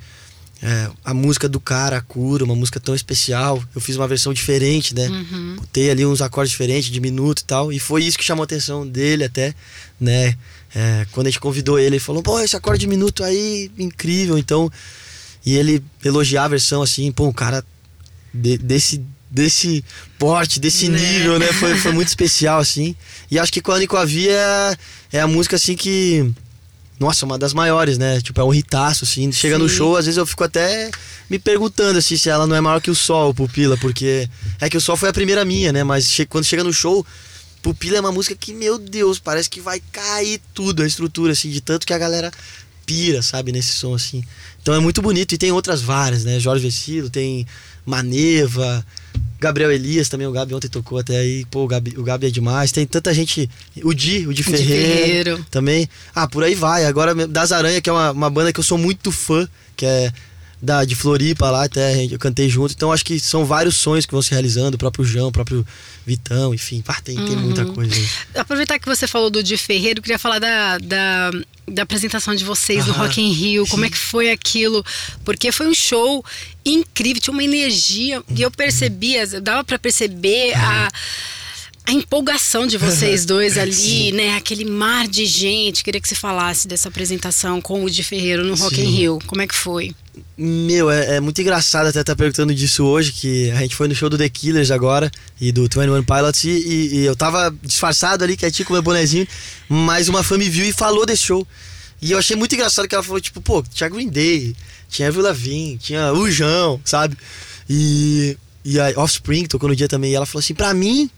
[0.61, 3.63] é, a música do cara, a cura, uma música tão especial.
[3.73, 5.07] Eu fiz uma versão diferente, né?
[5.07, 5.55] Uhum.
[5.61, 7.71] Botei ali uns acordes diferentes, de minuto e tal.
[7.71, 9.55] E foi isso que chamou a atenção dele até,
[9.97, 10.35] né?
[10.75, 14.37] É, quando a gente convidou ele, ele falou, pô, esse acorde de minuto aí, incrível.
[14.37, 14.69] Então,
[15.45, 17.63] e ele elogiar a versão assim, pô, o cara
[18.33, 19.01] de, desse
[19.33, 19.83] desse
[20.19, 20.99] porte, desse né?
[20.99, 21.47] nível, né?
[21.47, 22.95] Foi, foi muito especial, assim.
[23.31, 24.77] E acho que com a Nicoavia é,
[25.13, 26.31] é a música, assim, que...
[26.99, 28.21] Nossa, uma das maiores, né?
[28.21, 29.31] Tipo, é um ritaço, assim.
[29.31, 29.63] Chega Sim.
[29.63, 30.91] no show, às vezes eu fico até
[31.27, 33.75] me perguntando, assim, se ela não é maior que o Sol, Pupila.
[33.77, 34.29] Porque
[34.61, 35.83] é que o Sol foi a primeira minha, né?
[35.83, 37.03] Mas che quando chega no show,
[37.63, 41.49] Pupila é uma música que, meu Deus, parece que vai cair tudo, a estrutura, assim.
[41.49, 42.31] De tanto que a galera
[42.85, 43.51] pira, sabe?
[43.51, 44.23] Nesse som, assim.
[44.61, 45.33] Então é muito bonito.
[45.33, 46.39] E tem outras várias, né?
[46.39, 47.45] Jorge Vecilo, tem
[47.85, 48.85] Maneva,
[49.39, 51.45] Gabriel Elias também, o Gabi ontem tocou até aí.
[51.51, 52.71] Pô, o Gabi, o Gabi é demais.
[52.71, 53.49] Tem tanta gente.
[53.83, 55.45] O Di, o Di Ferreiro, Ferreiro.
[55.51, 55.89] Também.
[56.15, 56.85] Ah, por aí vai.
[56.85, 60.13] Agora, Das Aranha, que é uma, uma banda que eu sou muito fã, que é
[60.63, 62.73] da, de Floripa lá, até eu cantei junto.
[62.73, 65.67] Então acho que são vários sonhos que vão se realizando, o próprio João, o próprio
[66.07, 67.25] Vitão, enfim, pá, tem, uhum.
[67.25, 67.73] tem muita uhum.
[67.73, 68.07] coisa aí.
[68.39, 71.31] Aproveitar que você falou do Di Ferreiro, eu queria falar da, da,
[71.67, 74.85] da apresentação de vocês no Rock in Rio, como é que foi aquilo?
[75.25, 76.23] Porque foi um show
[76.65, 80.89] incrível, tinha uma energia, e eu percebia, dava para perceber a
[81.85, 84.35] a empolgação de vocês dois ali, né?
[84.35, 85.83] Aquele mar de gente.
[85.83, 88.83] Queria que você falasse dessa apresentação com o Di Ferreiro no Rock Sim.
[88.83, 89.19] in Rio.
[89.27, 89.93] Como é que foi?
[90.37, 93.87] Meu, é, é muito engraçado até estar tá perguntando disso hoje, que a gente foi
[93.87, 97.53] no show do The Killers agora e do 21 Pilots e, e, e eu tava
[97.61, 99.27] disfarçado ali, quietinho com meu bonezinho,
[99.67, 101.47] mas uma fã me viu e falou desse show.
[102.01, 104.55] E eu achei muito engraçado que ela falou, tipo, pô, tinha Green Day,
[104.89, 107.17] tinha Avril Lavigne, tinha o João, sabe?
[107.69, 110.11] E, e a Offspring tocou no dia também.
[110.11, 111.09] E ela falou assim, pra mim,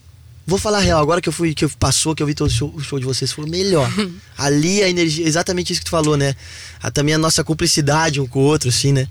[0.48, 2.54] Vou falar real, agora que eu fui, que eu passou, que eu vi todo o
[2.54, 3.92] show, o show de vocês, foi o melhor.
[4.38, 6.36] Ali a energia, exatamente isso que tu falou, né?
[6.82, 9.08] A, também a nossa cumplicidade um com o outro, assim, né?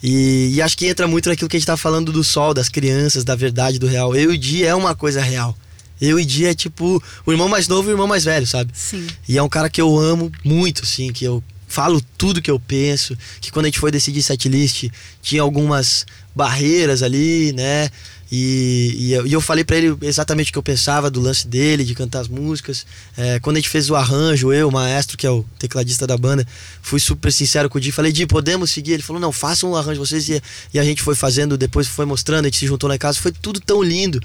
[0.00, 2.68] E, e, acho que entra muito naquilo que a gente tá falando do sol, das
[2.68, 4.14] crianças, da verdade, do real.
[4.14, 5.56] Eu e Di é uma coisa real.
[6.00, 8.70] Eu e Di é tipo o irmão mais novo e o irmão mais velho, sabe?
[8.72, 9.06] Sim.
[9.28, 12.60] E é um cara que eu amo muito, assim, que eu falo tudo que eu
[12.60, 14.88] penso, que quando a gente foi decidir setlist,
[15.20, 17.90] tinha algumas barreiras ali, né?
[18.30, 21.46] E, e, eu, e eu falei para ele exatamente o que eu pensava do lance
[21.46, 22.84] dele, de cantar as músicas.
[23.16, 26.16] É, quando a gente fez o arranjo, eu, o maestro, que é o tecladista da
[26.16, 26.46] banda,
[26.82, 27.92] fui super sincero com o Di.
[27.92, 28.92] Falei, Di, podemos seguir?
[28.92, 30.28] Ele falou, não, façam um arranjo vocês.
[30.28, 30.42] E,
[30.74, 33.18] e, a gente foi fazendo, depois foi mostrando, a gente se juntou em casa.
[33.18, 34.20] Foi tudo tão lindo.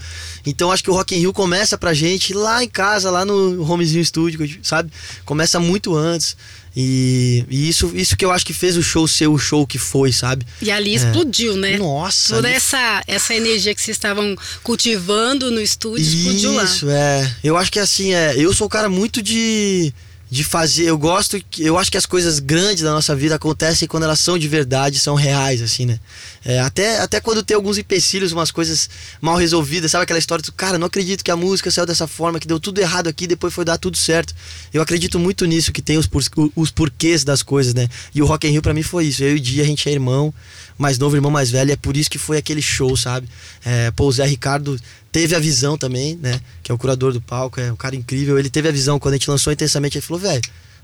[0.46, 3.70] Então acho que o Rock in Rio começa pra gente lá em casa, lá no
[3.70, 4.92] Homezinho Studio, sabe?
[5.26, 6.36] Começa muito antes.
[6.76, 9.78] E, e, isso, isso que eu acho que fez o show ser o show que
[9.78, 10.46] foi, sabe?
[10.62, 10.96] E ali é.
[10.96, 11.78] explodiu, né?
[11.78, 12.36] Nossa!
[12.36, 12.56] Toda ali...
[12.58, 16.64] essa, essa energia que vocês estavam cultivando no estúdio explodiu lá.
[16.64, 17.36] Isso, é.
[17.44, 19.94] Eu acho que assim, é, eu sou um cara muito de
[20.32, 20.86] de fazer.
[20.86, 24.40] Eu gosto, eu acho que as coisas grandes da nossa vida acontecem quando elas são
[24.40, 26.00] de verdade, são reais, assim, né?
[26.46, 28.90] É, até, até quando tem alguns empecilhos, umas coisas
[29.20, 32.40] mal resolvidas, sabe aquela história do cara, não acredito que a música saiu dessa forma,
[32.40, 34.34] que deu tudo errado aqui, depois foi dar tudo certo.
[34.74, 36.24] Eu acredito muito nisso, que tem os, por,
[36.56, 37.90] os porquês das coisas, né?
[38.16, 39.22] E o Rock in Rio pra mim foi isso.
[39.22, 40.34] Eu e o Dia, a gente é irmão,
[40.78, 43.28] mais novo, irmão mais velho, e é por isso que foi aquele show, sabe?
[43.66, 44.80] É, pô, o Zé Ricardo
[45.12, 46.40] teve a visão também, né?
[46.64, 48.40] Que é o curador do palco, é um cara incrível.
[48.40, 49.98] Ele teve a visão quando a gente lançou intensamente.
[49.98, 50.42] Ele falou, velho,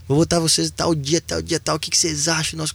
[0.07, 1.77] vou botar vocês tal dia, tal dia, tal.
[1.77, 2.57] O que, que vocês acham?
[2.57, 2.73] Nós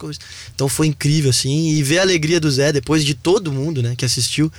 [0.55, 1.69] Então foi incrível, assim.
[1.71, 3.95] E ver a alegria do Zé depois de todo mundo, né?
[3.97, 4.51] Que assistiu.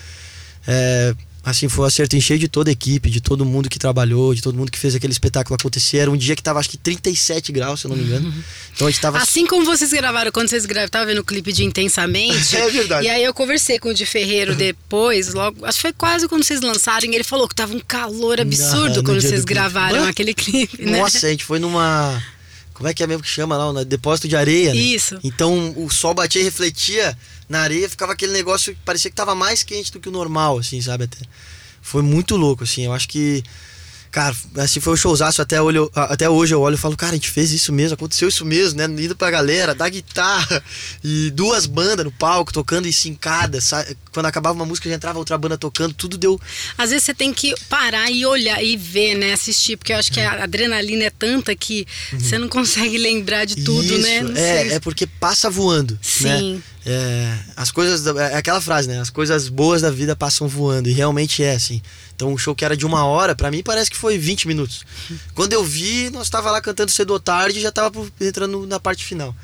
[0.68, 3.78] É, assim, foi um acerto em cheio de toda a equipe, de todo mundo que
[3.78, 5.98] trabalhou, de todo mundo que fez aquele espetáculo acontecer.
[5.98, 8.34] Era um dia que tava, acho que 37 graus, se eu não me engano.
[8.74, 9.18] Então a gente tava.
[9.18, 12.56] Assim como vocês gravaram, quando vocês gravaram, tava vendo o clipe de Intensamente.
[12.56, 13.06] é verdade.
[13.06, 16.44] E aí eu conversei com o de Ferreiro depois, logo, acho que foi quase quando
[16.44, 20.34] vocês lançaram, e ele falou que tava um calor absurdo não, quando vocês gravaram aquele
[20.34, 21.00] clipe, né?
[21.00, 22.22] Nossa, a gente foi numa.
[22.74, 23.84] Como é que é mesmo que chama lá?
[23.84, 24.74] Depósito de areia.
[24.74, 24.80] Né?
[24.80, 25.20] Isso.
[25.24, 27.16] Então o sol batia e refletia
[27.50, 30.58] na areia, ficava aquele negócio que parecia que tava mais quente do que o normal,
[30.58, 31.06] assim, sabe?
[31.06, 31.20] Até.
[31.82, 32.86] Foi muito louco, assim.
[32.86, 33.44] Eu acho que.
[34.14, 37.14] Cara, assim foi o um showzaço até, olho, até hoje eu olho e falo, cara,
[37.14, 38.86] a gente fez isso mesmo, aconteceu isso mesmo, né?
[38.86, 40.64] Indo pra galera, da guitarra
[41.04, 43.58] e duas bandas no palco, tocando em cincada.
[44.12, 46.40] Quando acabava uma música, já entrava outra banda tocando, tudo deu.
[46.78, 49.34] Às vezes você tem que parar e olhar e ver, né?
[49.34, 52.20] Assistir, porque eu acho que a adrenalina é tanta que uhum.
[52.20, 54.20] você não consegue lembrar de tudo, né?
[54.20, 54.68] isso, né?
[54.68, 55.96] é, é porque passa voando.
[55.96, 56.00] Né?
[56.38, 56.54] Sim.
[56.54, 56.62] Né?
[56.86, 58.06] É, as coisas.
[58.06, 59.00] É aquela frase, né?
[59.00, 60.90] As coisas boas da vida passam voando.
[60.90, 61.82] E realmente é assim.
[62.24, 64.86] Então um show que era de uma hora, para mim parece que foi 20 minutos.
[65.34, 68.80] Quando eu vi, nós tava lá cantando cedo ou tarde e já tava entrando na
[68.80, 69.36] parte final.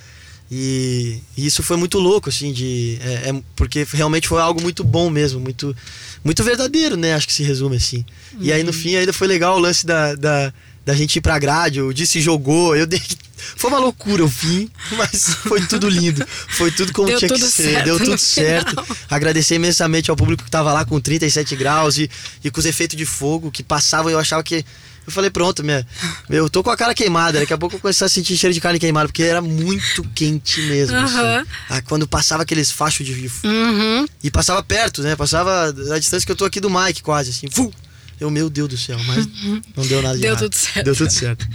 [0.49, 2.97] E, e isso foi muito louco, assim, de.
[3.01, 5.75] É, é, porque realmente foi algo muito bom mesmo, muito,
[6.23, 7.13] muito verdadeiro, né?
[7.13, 8.05] Acho que se resume assim.
[8.33, 8.39] Uhum.
[8.41, 8.73] E aí no uhum.
[8.73, 10.53] fim ainda foi legal o lance da, da,
[10.89, 12.99] da gente ir pra grade, o Disse jogou, eu dei.
[13.55, 16.25] Foi uma loucura o fim, mas foi tudo lindo.
[16.49, 18.69] Foi tudo como deu tinha que ser, deu tudo certo.
[18.69, 18.85] Final.
[19.09, 22.09] Agradecer imensamente ao público que tava lá com 37 graus e,
[22.43, 24.11] e com os efeitos de fogo que passavam.
[24.11, 24.65] Eu achava que
[25.07, 25.87] eu falei, pronto, minha,
[26.29, 27.39] eu tô com a cara queimada.
[27.39, 30.59] Daqui a pouco eu comecei a sentir cheiro de carne queimada, porque era muito quente
[30.63, 30.97] mesmo.
[30.97, 31.05] Uhum.
[31.05, 31.49] Assim.
[31.69, 33.31] Ah, quando passava aqueles fachos de.
[33.45, 34.05] Uhum.
[34.21, 35.15] E passava perto, né?
[35.15, 37.47] Passava a distância que eu tô aqui do Mike, quase, assim.
[37.49, 37.73] Fu!
[38.19, 39.27] Eu, meu Deus do céu, mas
[39.75, 40.43] não deu nada de Deu errado.
[40.43, 40.85] tudo certo.
[40.85, 41.47] Deu tudo certo.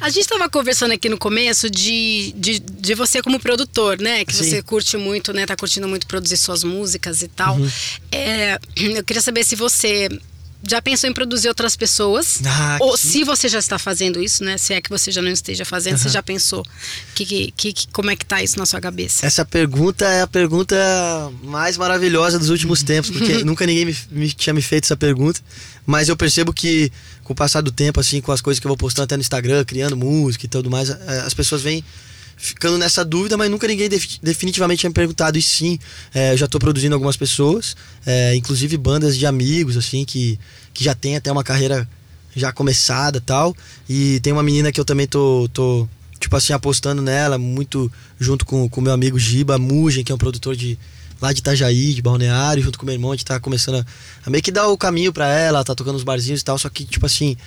[0.00, 4.24] A gente estava conversando aqui no começo de, de, de, você como produtor, né?
[4.24, 4.44] Que Sim.
[4.44, 5.44] você curte muito, né?
[5.44, 7.56] Tá curtindo muito produzir suas músicas e tal.
[7.56, 7.70] Uhum.
[8.12, 10.08] É, eu queria saber se você
[10.68, 12.40] já pensou em produzir outras pessoas?
[12.44, 13.00] Ah, Ou que...
[13.00, 14.58] se você já está fazendo isso, né?
[14.58, 15.98] Se é que você já não esteja fazendo, uhum.
[15.98, 16.64] você já pensou
[17.14, 19.26] que, que, que, como é que tá isso na sua cabeça?
[19.26, 20.76] Essa pergunta é a pergunta
[21.42, 25.40] mais maravilhosa dos últimos tempos, porque nunca ninguém me, me, tinha me feito essa pergunta.
[25.86, 26.90] Mas eu percebo que
[27.22, 29.20] com o passar do tempo, assim, com as coisas que eu vou postando até no
[29.20, 31.84] Instagram, criando música e tudo mais, as pessoas vêm
[32.44, 35.38] ficando nessa dúvida, mas nunca ninguém definitivamente tinha me perguntado.
[35.38, 35.78] E sim,
[36.14, 40.38] é, eu já estou produzindo algumas pessoas, é, inclusive bandas de amigos, assim, que,
[40.74, 41.88] que já tem até uma carreira
[42.36, 43.56] já começada tal.
[43.88, 45.88] E tem uma menina que eu também tô, tô
[46.20, 50.18] tipo assim, apostando nela, muito junto com o meu amigo Giba Mugen, que é um
[50.18, 50.78] produtor de
[51.22, 53.86] lá de Itajaí, de Balneário, junto com meu irmão, a gente tá começando a,
[54.26, 56.68] a meio que dar o caminho para ela, tá tocando os barzinhos e tal, só
[56.68, 57.38] que, tipo assim,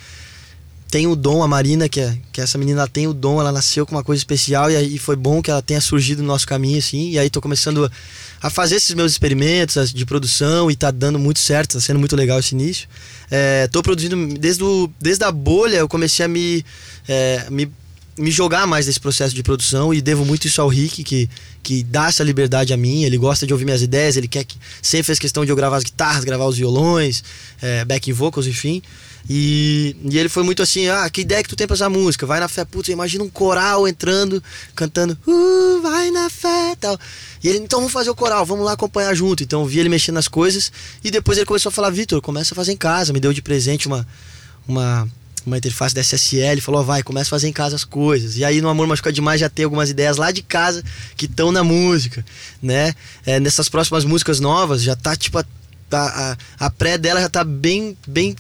[0.89, 3.86] tem o dom, a Marina, que, é, que essa menina tem o dom, ela nasceu
[3.86, 7.12] com uma coisa especial e foi bom que ela tenha surgido no nosso caminho, assim.
[7.12, 7.91] E aí tô começando
[8.41, 12.15] a fazer esses meus experimentos de produção e tá dando muito certo, tá sendo muito
[12.15, 12.88] legal esse início.
[13.30, 16.63] É, tô produzindo desde, o, desde a bolha, eu comecei a me,
[17.08, 17.69] é, me,
[18.17, 21.30] me jogar mais nesse processo de produção e devo muito isso ao Rick, que,
[21.62, 23.04] que dá essa liberdade a mim.
[23.04, 25.78] Ele gosta de ouvir minhas ideias, ele quer que sempre fez questão de eu gravar
[25.78, 27.23] as guitarras, gravar os violões,
[27.62, 28.82] é, backing vocals, enfim.
[29.29, 32.25] E, e ele foi muito assim, ah, que ideia que tu tem pra essa música?
[32.25, 34.41] Vai na fé, putz, imagina um coral entrando,
[34.73, 36.97] cantando, uh, vai na fé tal.
[37.43, 39.43] E ele, então vamos fazer o coral, vamos lá acompanhar junto.
[39.43, 40.71] Então eu vi ele mexendo nas coisas
[41.03, 43.11] e depois ele começou a falar, Vitor, começa a fazer em casa.
[43.11, 44.07] Me deu de presente uma,
[44.65, 45.05] uma,
[45.45, 48.37] uma interface da SSL, falou, oh, vai, começa a fazer em casa as coisas.
[48.37, 50.81] E aí no Amor Machuca Demais já tem algumas ideias lá de casa
[51.17, 52.25] que estão na música,
[52.61, 52.95] né?
[53.25, 55.45] É, nessas próximas músicas novas já tá tipo a,
[55.91, 58.35] a, a pré dela já tá bem, bem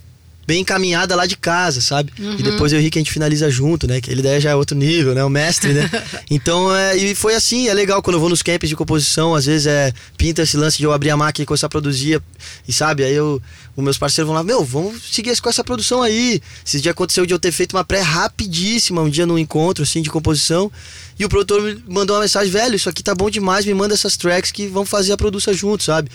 [0.47, 2.13] bem encaminhada lá de casa, sabe?
[2.17, 2.35] Uhum.
[2.39, 3.99] E depois eu e o Rick a gente finaliza junto, né?
[3.99, 5.21] Que ele daí já é outro nível, né?
[5.21, 5.89] O mestre, né?
[6.31, 9.45] então, é, e foi assim, é legal quando eu vou nos camps de composição, às
[9.45, 12.21] vezes é pinta esse lance de eu abrir a máquina e começar a produzir,
[12.65, 13.03] e sabe?
[13.03, 13.41] Aí eu,
[13.75, 16.41] os meus parceiros vão lá, meu, vamos seguir com essa produção aí.
[16.65, 20.01] Esse dia aconteceu de eu ter feito uma pré rapidíssima, um dia num encontro, assim,
[20.01, 20.71] de composição,
[21.19, 23.93] e o produtor me mandou uma mensagem, velho, isso aqui tá bom demais, me manda
[23.93, 26.09] essas tracks que vão fazer a produção junto, sabe?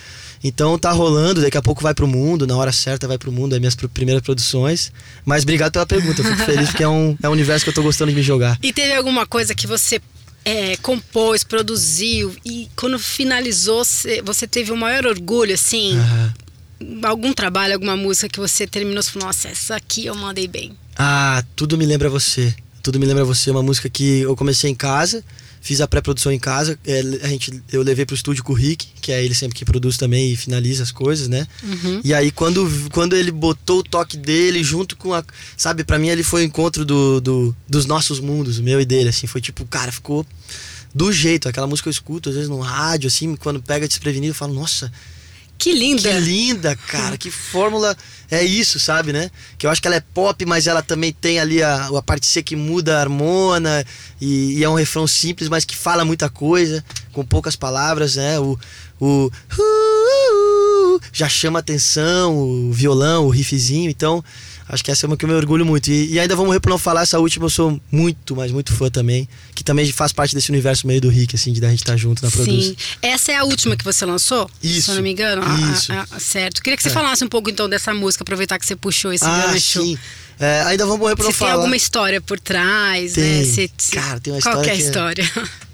[0.44, 3.56] Então tá rolando, daqui a pouco vai pro mundo, na hora certa vai pro mundo,
[3.56, 4.92] é minhas primeiras produções.
[5.24, 7.82] Mas obrigado pela pergunta, fico feliz porque é um, é um universo que eu tô
[7.82, 8.58] gostando de me jogar.
[8.62, 10.00] E teve alguma coisa que você
[10.44, 13.84] é, compôs, produziu e quando finalizou
[14.24, 15.98] você teve o maior orgulho, assim?
[15.98, 17.02] Uhum.
[17.04, 20.76] Algum trabalho, alguma música que você terminou e falou, nossa, essa aqui eu mandei bem.
[20.96, 22.54] Ah, tudo me lembra você.
[22.82, 25.24] Tudo me lembra você, uma música que eu comecei em casa
[25.62, 26.76] Fiz a pré-produção em casa.
[26.84, 29.64] É, a gente, eu levei pro estúdio com o Rick, que é ele sempre que
[29.64, 31.46] produz também e finaliza as coisas, né?
[31.62, 32.00] Uhum.
[32.02, 35.22] E aí, quando, quando ele botou o toque dele junto com a.
[35.56, 38.84] Sabe, para mim ele foi o encontro do, do, dos nossos mundos, o meu e
[38.84, 39.28] dele, assim.
[39.28, 40.26] Foi tipo, cara, ficou
[40.92, 41.48] do jeito.
[41.48, 44.92] Aquela música eu escuto, às vezes no rádio, assim, quando pega desprevenido, eu falo, nossa
[45.62, 46.12] que linda!
[46.12, 47.16] Que linda, cara.
[47.16, 47.96] que fórmula
[48.28, 49.30] é isso, sabe, né?
[49.56, 52.26] Que eu acho que ela é pop, mas ela também tem ali a, a parte
[52.26, 53.84] C que muda a harmona
[54.20, 58.40] e, e, é um refrão simples, mas que fala muita coisa, com poucas palavras, né?
[58.40, 58.58] O,
[59.00, 59.30] o
[61.12, 63.88] já chama atenção, o violão, o riffzinho.
[63.88, 64.24] Então,
[64.72, 65.90] Acho que essa é uma que eu me orgulho muito.
[65.90, 68.88] E, e ainda vamos por não falar, essa última eu sou muito, mas muito fã
[68.88, 69.28] também.
[69.54, 71.96] Que também faz parte desse universo meio do Rick, assim, de da gente estar tá
[71.98, 72.62] junto na produção.
[72.62, 72.76] Sim.
[73.02, 74.50] Essa é a última que você lançou?
[74.62, 74.82] Isso.
[74.86, 75.42] Se eu não me engano.
[75.74, 75.92] Isso.
[75.92, 76.62] Ah, ah, certo.
[76.62, 76.92] Queria que você é.
[76.92, 79.82] falasse um pouco então dessa música, aproveitar que você puxou esse ah, gancho.
[79.82, 79.98] Sim.
[80.40, 81.50] É, ainda vamos morrer por não se falar.
[81.50, 83.22] tem alguma história por trás, tem.
[83.22, 83.44] né?
[83.44, 83.70] Se...
[83.92, 84.58] Cara, tem uma história.
[84.58, 85.32] Qual é a é história?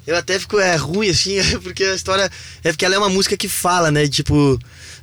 [0.09, 2.31] Eu até fico é, ruim, assim, porque a história.
[2.65, 4.09] É porque ela é uma música que fala, né?
[4.09, 4.59] Tipo,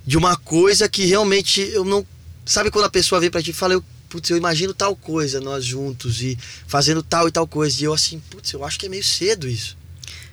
[0.05, 2.05] de uma coisa que realmente eu não.
[2.45, 5.41] Sabe quando a pessoa vem pra ti e fala, eu putz, eu imagino tal coisa,
[5.41, 7.81] nós juntos, e fazendo tal e tal coisa.
[7.81, 9.77] E eu assim, putz, eu acho que é meio cedo isso.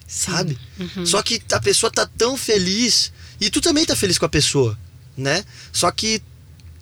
[0.06, 0.32] Sim.
[0.32, 0.58] Sabe?
[0.78, 1.06] Uhum.
[1.06, 4.78] Só que a pessoa tá tão feliz, e tu também tá feliz com a pessoa,
[5.16, 5.44] né?
[5.72, 6.22] Só que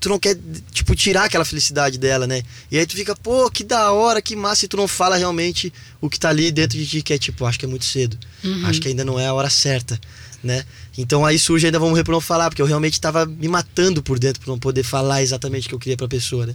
[0.00, 0.36] tu não quer,
[0.72, 2.42] tipo, tirar aquela felicidade dela, né?
[2.70, 5.72] E aí tu fica, pô, que da hora, que massa, e tu não fala realmente
[6.00, 8.18] o que tá ali dentro de ti, que é tipo, acho que é muito cedo.
[8.42, 8.66] Uhum.
[8.66, 10.00] Acho que ainda não é a hora certa,
[10.42, 10.64] né?
[10.98, 14.18] Então aí surge ainda vamos por não falar, porque eu realmente tava me matando por
[14.18, 16.52] dentro por não poder falar exatamente o que eu queria pra pessoa, né?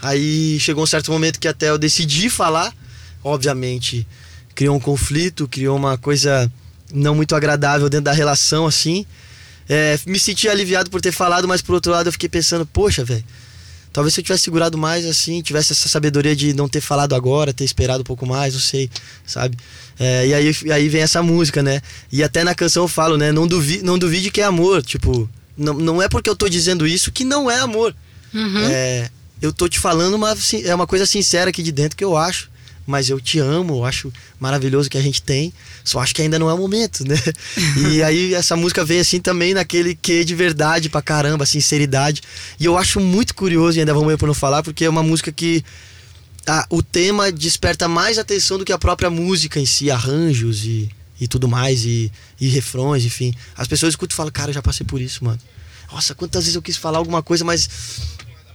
[0.00, 2.72] Aí chegou um certo momento que até eu decidi falar,
[3.22, 4.06] obviamente
[4.54, 6.50] criou um conflito, criou uma coisa
[6.92, 9.04] não muito agradável dentro da relação, assim.
[9.68, 13.04] É, me senti aliviado por ter falado, mas por outro lado eu fiquei pensando, poxa,
[13.04, 13.24] velho,
[13.94, 17.52] talvez se eu tivesse segurado mais assim, tivesse essa sabedoria de não ter falado agora,
[17.52, 18.90] ter esperado um pouco mais, não sei,
[19.24, 19.56] sabe?
[19.98, 21.80] É, e, aí, e aí vem essa música, né?
[22.10, 23.30] E até na canção eu falo, né?
[23.30, 26.88] Não, duvi, não duvide que é amor, tipo, não, não é porque eu tô dizendo
[26.88, 27.94] isso que não é amor.
[28.34, 28.66] Uhum.
[28.68, 29.08] É,
[29.40, 32.50] eu tô te falando uma, é uma coisa sincera aqui de dentro que eu acho.
[32.86, 35.52] Mas eu te amo, eu acho maravilhoso que a gente tem.
[35.82, 37.16] Só acho que ainda não é o momento, né?
[37.90, 42.22] e aí essa música vem assim também naquele que de verdade pra caramba, sinceridade.
[42.60, 45.02] E eu acho muito curioso, e ainda vamos ver por não falar, porque é uma
[45.02, 45.64] música que
[46.68, 51.26] o tema desperta mais atenção do que a própria música em si, arranjos e, e
[51.26, 53.34] tudo mais, e, e refrões, enfim.
[53.56, 55.38] As pessoas escutam e falam, cara, eu já passei por isso, mano.
[55.90, 57.68] Nossa, quantas vezes eu quis falar alguma coisa, mas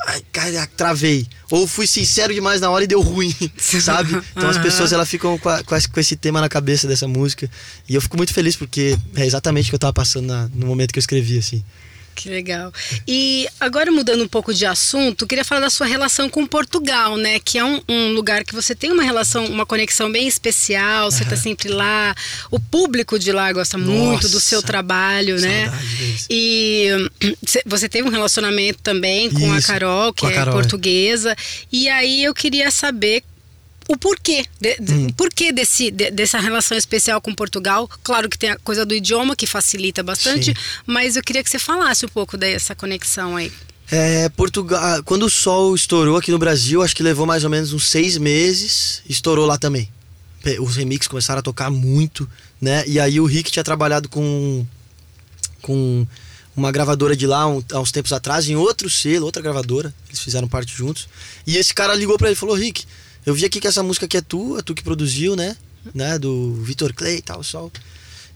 [0.07, 1.27] ai, cara, travei.
[1.51, 4.15] Ou fui sincero demais na hora e deu ruim, sabe?
[4.31, 4.49] Então uhum.
[4.49, 7.49] as pessoas elas ficam com, a, com, esse tema na cabeça dessa música.
[7.87, 10.67] E eu fico muito feliz porque é exatamente o que eu tava passando na, no
[10.67, 11.63] momento que eu escrevi, assim.
[12.19, 12.73] Que legal.
[13.07, 17.39] E agora mudando um pouco de assunto, queria falar da sua relação com Portugal, né?
[17.39, 21.23] Que é um, um lugar que você tem uma relação, uma conexão bem especial, você
[21.23, 22.13] está sempre lá.
[22.51, 25.69] O público de lá gosta Nossa, muito do seu trabalho, né?
[25.69, 26.27] Deles.
[26.29, 26.89] E
[27.65, 31.33] você teve um relacionamento também com Isso, a Carol, que é Carol, é portuguesa.
[31.71, 33.23] E aí eu queria saber
[33.89, 35.09] o porquê, de, hum.
[35.17, 37.89] porquê desse, de, dessa relação especial com Portugal.
[38.03, 40.81] Claro que tem a coisa do idioma que facilita bastante, Sim.
[40.85, 43.51] mas eu queria que você falasse um pouco dessa conexão aí.
[43.89, 47.49] É, Portugal, ah, quando o sol estourou aqui no Brasil, acho que levou mais ou
[47.49, 49.89] menos uns seis meses, estourou lá também.
[50.59, 52.29] Os remixes começaram a tocar muito,
[52.61, 52.83] né?
[52.85, 54.65] E aí o Rick tinha trabalhado com,
[55.63, 56.05] com
[56.55, 59.91] uma gravadora de lá um, há uns tempos atrás, em outro selo, outra gravadora.
[60.07, 61.09] Eles fizeram parte juntos.
[61.47, 62.85] E esse cara ligou para ele e falou: Rick,
[63.25, 65.55] eu vi aqui que essa música aqui é tua, tu que produziu, né?
[65.93, 66.17] né?
[66.17, 67.71] Do Vitor Clay e tal, sol.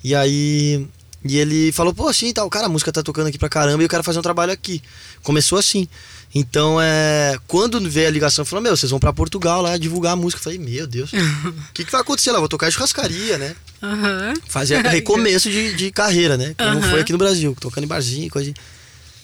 [0.03, 0.85] E aí.
[1.25, 3.85] E ele falou, pô, assim, tal, cara, a música tá tocando aqui pra caramba e
[3.85, 4.83] eu quero fazer um trabalho aqui.
[5.21, 5.87] Começou assim.
[6.35, 7.37] Então, é.
[7.47, 10.39] Quando veio a ligação, falou, meu, vocês vão pra Portugal lá divulgar a música.
[10.39, 12.39] Eu falei, meu Deus, o que, que vai acontecer lá?
[12.39, 13.55] Vou tocar churrascaria, né?
[13.81, 14.33] Uhum.
[14.47, 16.53] Fazer recomeço de, de carreira, né?
[16.57, 16.89] Como uhum.
[16.89, 18.53] foi aqui no Brasil, tocando em barzinho, coisa.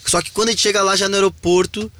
[0.06, 1.92] Só que quando a gente chega lá já no aeroporto,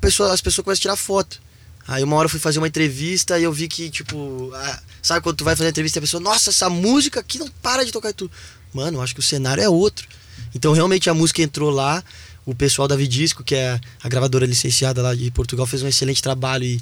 [0.00, 1.38] pessoa, as pessoas começam a tirar foto.
[1.86, 5.20] Aí uma hora eu fui fazer uma entrevista e eu vi que, tipo, a, sabe
[5.20, 7.84] quando tu vai fazer uma entrevista e a pessoa, nossa, essa música aqui não para
[7.84, 8.30] de tocar e tudo.
[8.72, 10.06] Mano, acho que o cenário é outro.
[10.54, 12.02] Então realmente a música entrou lá,
[12.44, 16.22] o pessoal da Vidisco, que é a gravadora licenciada lá de Portugal, fez um excelente
[16.22, 16.80] trabalho e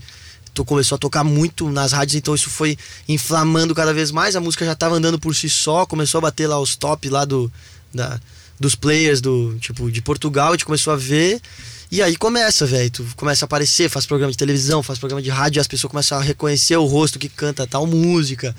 [0.53, 2.77] tu começou a tocar muito nas rádios, então isso foi
[3.09, 6.47] inflamando cada vez mais, a música já estava andando por si só, começou a bater
[6.49, 7.51] lá os top lá do,
[7.95, 8.21] da,
[8.59, 11.41] dos players do tipo de Portugal, a gente começou a ver
[11.91, 12.91] e aí começa, velho.
[12.91, 15.91] Tu começa a aparecer, faz programa de televisão, faz programa de rádio, e as pessoas
[15.91, 18.55] começam a reconhecer o rosto que canta tal música.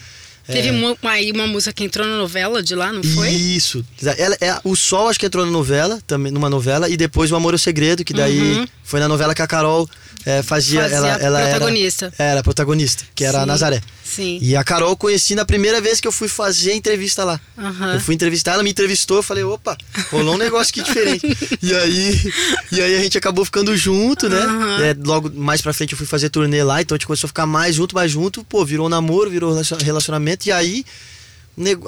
[0.46, 0.72] Teve é...
[0.72, 3.30] uma, aí uma música que entrou na novela de lá, não foi?
[3.30, 3.86] Isso.
[4.17, 7.36] Ela, é, o Sol acho que entrou na novela, também numa novela, e depois o
[7.36, 8.67] Amor é o Segredo, que daí uhum.
[8.84, 9.88] foi na novela que a Carol
[10.26, 10.98] é, fazia, fazia.
[10.98, 12.14] ela, ela protagonista.
[12.18, 13.44] Era, era protagonista, que era Sim.
[13.44, 13.82] a Nazaré.
[14.04, 14.40] Sim.
[14.42, 17.40] E a Carol conheci na primeira vez que eu fui fazer a entrevista lá.
[17.58, 17.94] Uhum.
[17.94, 19.78] Eu fui entrevistar, ela me entrevistou, eu falei, opa,
[20.12, 21.26] rolou um negócio aqui diferente.
[21.62, 22.34] e aí,
[22.72, 24.46] e aí a gente acabou ficando junto, né?
[24.46, 24.84] Uhum.
[24.84, 27.30] É, logo mais pra frente eu fui fazer turnê lá, então a gente começou a
[27.30, 28.44] ficar mais junto, mais junto.
[28.44, 30.48] Pô, virou um namoro, virou relacionamento.
[30.48, 30.86] E aí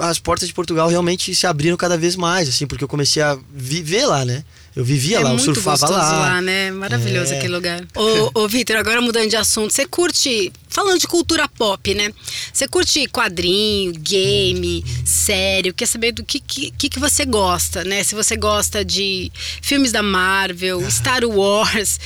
[0.00, 3.38] as portas de Portugal realmente se abriram cada vez mais, assim, porque eu comecei a
[3.52, 4.44] viver lá, né?
[4.76, 6.12] Eu vivia é lá, eu surfava lá.
[6.18, 6.70] lá, né?
[6.72, 7.38] Maravilhoso é.
[7.38, 7.84] aquele lugar.
[7.94, 12.12] Ô, ô Vitor, agora mudando de assunto, você curte, falando de cultura pop, né?
[12.52, 18.02] Você curte quadrinho, game, sério, quer saber do que, que, que você gosta, né?
[18.02, 19.30] Se você gosta de
[19.62, 22.00] filmes da Marvel, Star Wars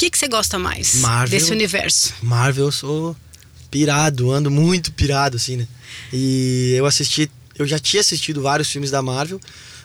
[0.00, 1.38] que, que você gosta mais Marvel.
[1.38, 2.14] desse universo?
[2.22, 3.14] Marvel, eu sou
[3.70, 5.68] pirado, ando muito pirado, assim, né?
[6.10, 9.38] E eu assisti, eu já tinha assistido vários filmes da Marvel,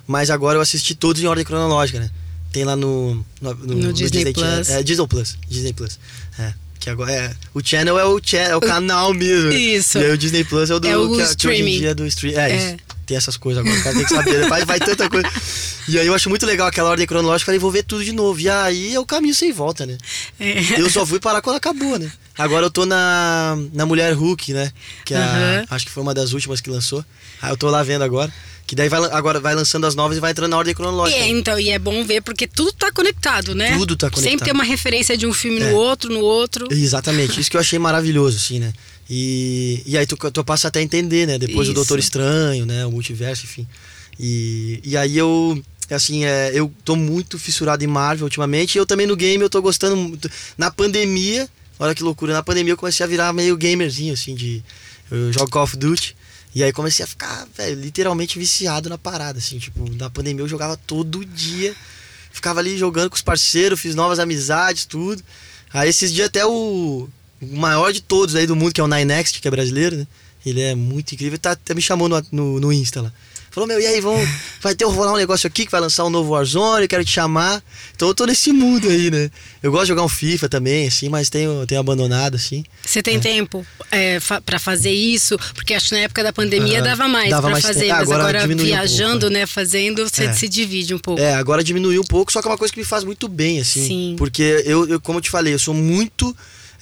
[0.07, 2.09] mas agora eu assisti todos em ordem cronológica, né?
[2.51, 4.45] Tem lá no, no, No Disney Plus.
[4.45, 4.79] Channel.
[4.79, 5.37] É, Disney Plus.
[5.49, 5.99] Disney Plus.
[6.39, 6.53] É.
[6.79, 7.33] Que agora é.
[7.53, 9.49] O channel é o, channel, é o canal mesmo.
[9.49, 9.55] né?
[9.55, 9.97] Isso.
[9.97, 11.77] E aí o Disney Plus é o do É o que, que hoje em streaming.
[11.79, 12.39] dia é do stream.
[12.39, 12.55] É, É.
[12.55, 12.75] isso.
[13.05, 14.39] Tem essas coisas agora, o cara tem que saber.
[14.41, 14.47] né?
[14.47, 15.29] Vai, vai tanta coisa.
[15.87, 18.39] E aí eu acho muito legal aquela ordem cronológica, eu vou ver tudo de novo.
[18.39, 19.95] E aí é o caminho sem volta, né?
[20.39, 20.79] É.
[20.81, 22.11] Eu só fui parar quando acabou, né?
[22.37, 24.71] Agora eu tô na, na Mulher Hulk, né?
[25.05, 27.05] Que é a- acho que foi uma das últimas que lançou.
[27.41, 28.33] Aí eu tô lá vendo agora.
[28.67, 31.19] Que daí vai, agora vai lançando as novas e vai entrando na ordem cronológica.
[31.19, 33.77] é, então, e é bom ver porque tudo tá conectado, né?
[33.77, 34.31] Tudo tá conectado.
[34.31, 35.73] Sempre tem uma referência de um filme no É.
[35.73, 36.67] outro, no outro.
[36.71, 38.73] Exatamente, isso que eu achei maravilhoso, assim, né?
[39.07, 41.37] E, e aí tu, tu passa até a entender, né?
[41.37, 41.71] Depois Isso.
[41.71, 42.85] o Doutor Estranho, né?
[42.87, 43.67] O multiverso, enfim.
[44.19, 45.61] E, e aí eu,
[45.91, 48.75] assim, é, eu tô muito fissurado em Marvel ultimamente.
[48.75, 50.27] E eu também no game eu tô gostando muito.
[50.57, 51.47] Na pandemia,
[51.77, 54.63] olha que loucura, na pandemia eu comecei a virar meio gamerzinho, assim, de.
[55.11, 56.15] Eu jogo Call of Duty.
[56.55, 60.47] E aí comecei a ficar, velho, literalmente viciado na parada, assim, tipo, na pandemia eu
[60.47, 61.75] jogava todo dia.
[62.31, 65.21] Ficava ali jogando com os parceiros, fiz novas amizades, tudo.
[65.73, 67.09] Aí esses dias até o,
[67.41, 70.07] maior de todos aí do mundo, que é o Ninext, que é brasileiro, né?
[70.45, 73.11] Ele é muito incrível, tá, até me chamou no, no, no Insta lá.
[73.55, 74.27] Falou, meu, e aí, vamos,
[74.59, 77.11] vai ter rolar um negócio aqui que vai lançar um novo Warzone, eu quero te
[77.11, 77.63] chamar.
[77.95, 79.31] Então eu tô nesse mundo aí, né?
[79.63, 82.65] Eu gosto de jogar um FIFA também, assim, mas tenho, tenho abandonado, assim.
[82.85, 85.37] Você tem tempo é, fa pra fazer isso?
[85.53, 86.83] Porque acho que na época da pandemia Aham.
[86.83, 87.93] dava mais Dava pra mais fazer, tempo.
[87.93, 90.33] Ah, mas agora agora, diminuiu um viajando, pouco, né, fazendo, você É.
[90.33, 91.21] se divide um pouco.
[91.21, 93.61] É, agora diminuiu um pouco, só que é uma coisa que me faz muito bem,
[93.61, 93.87] assim.
[93.87, 94.15] Sim.
[94.17, 96.35] Porque eu, eu, como eu te falei, eu sou muito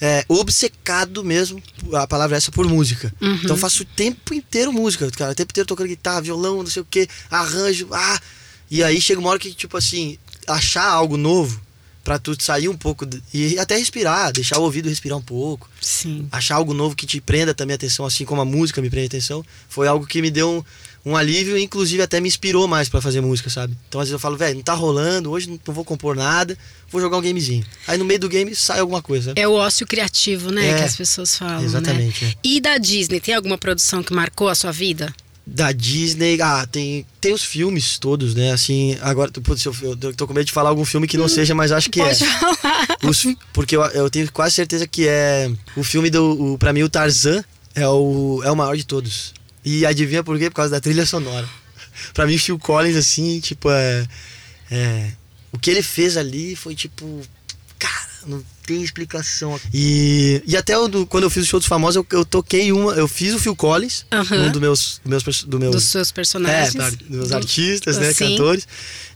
[0.04, 1.62] é, obcecado mesmo,
[1.94, 3.10] a palavra é essa, por música.
[3.22, 3.36] Uhum.
[3.36, 5.32] Então eu faço o tempo inteiro música, cara.
[5.32, 8.20] O tempo inteiro tocando guitarra, violão, não sei o que, arranjo, ah.
[8.70, 11.58] E aí chega uma hora que, tipo assim, achar algo novo
[12.04, 15.68] pra tu sair um pouco de- e até respirar, deixar o ouvido respirar um pouco
[15.80, 16.28] Sim.
[16.30, 19.06] achar algo novo que te prenda também a atenção, assim como a música me prende
[19.06, 20.62] a atenção, foi algo que me deu
[21.04, 23.74] um, um alívio e inclusive até me inspirou mais pra fazer música, sabe?
[23.88, 26.56] Então às vezes eu falo, velho, não tá rolando, hoje não vou compor nada,
[26.90, 27.64] vou jogar um gamezinho.
[27.86, 29.40] Aí no meio do game sai alguma coisa, sabe?
[29.40, 32.30] É o ócio criativo, né, É, que as pessoas falam, exatamente, né?
[32.32, 32.36] é.
[32.44, 35.12] E da Disney, tem alguma produção que marcou a sua vida?
[35.46, 38.52] Da Disney, ah, tem, tem os filmes todos, né?
[38.52, 41.54] Assim, agora, putz, eu, eu tô com medo de falar algum filme que não seja,
[41.54, 42.26] mas acho que Hum, Pode é.
[42.26, 42.98] falar.
[43.04, 46.54] Os- porque eu, eu tenho quase certeza que é o filme do.
[46.54, 49.34] O, pra mim, o Tarzan é o, é o maior de todos.
[49.62, 50.48] E adivinha por quê?
[50.48, 51.46] Por causa da trilha sonora.
[52.14, 54.06] pra mim, Phil Collins, assim, tipo, é,
[54.70, 55.12] é.
[55.52, 57.20] O que ele fez ali foi tipo.
[58.26, 59.58] Não tem explicação.
[59.72, 62.92] E, e até do- quando eu fiz o show dos famosos, eu, eu toquei uma.
[62.94, 64.46] Eu fiz o Phil Collins, Aham.
[64.46, 65.00] um dos meus.
[65.04, 66.74] Do meus, do meus Dos seus personagens.
[66.74, 68.30] é, dos meus Do- artistas, né, Sim.
[68.30, 68.66] cantores.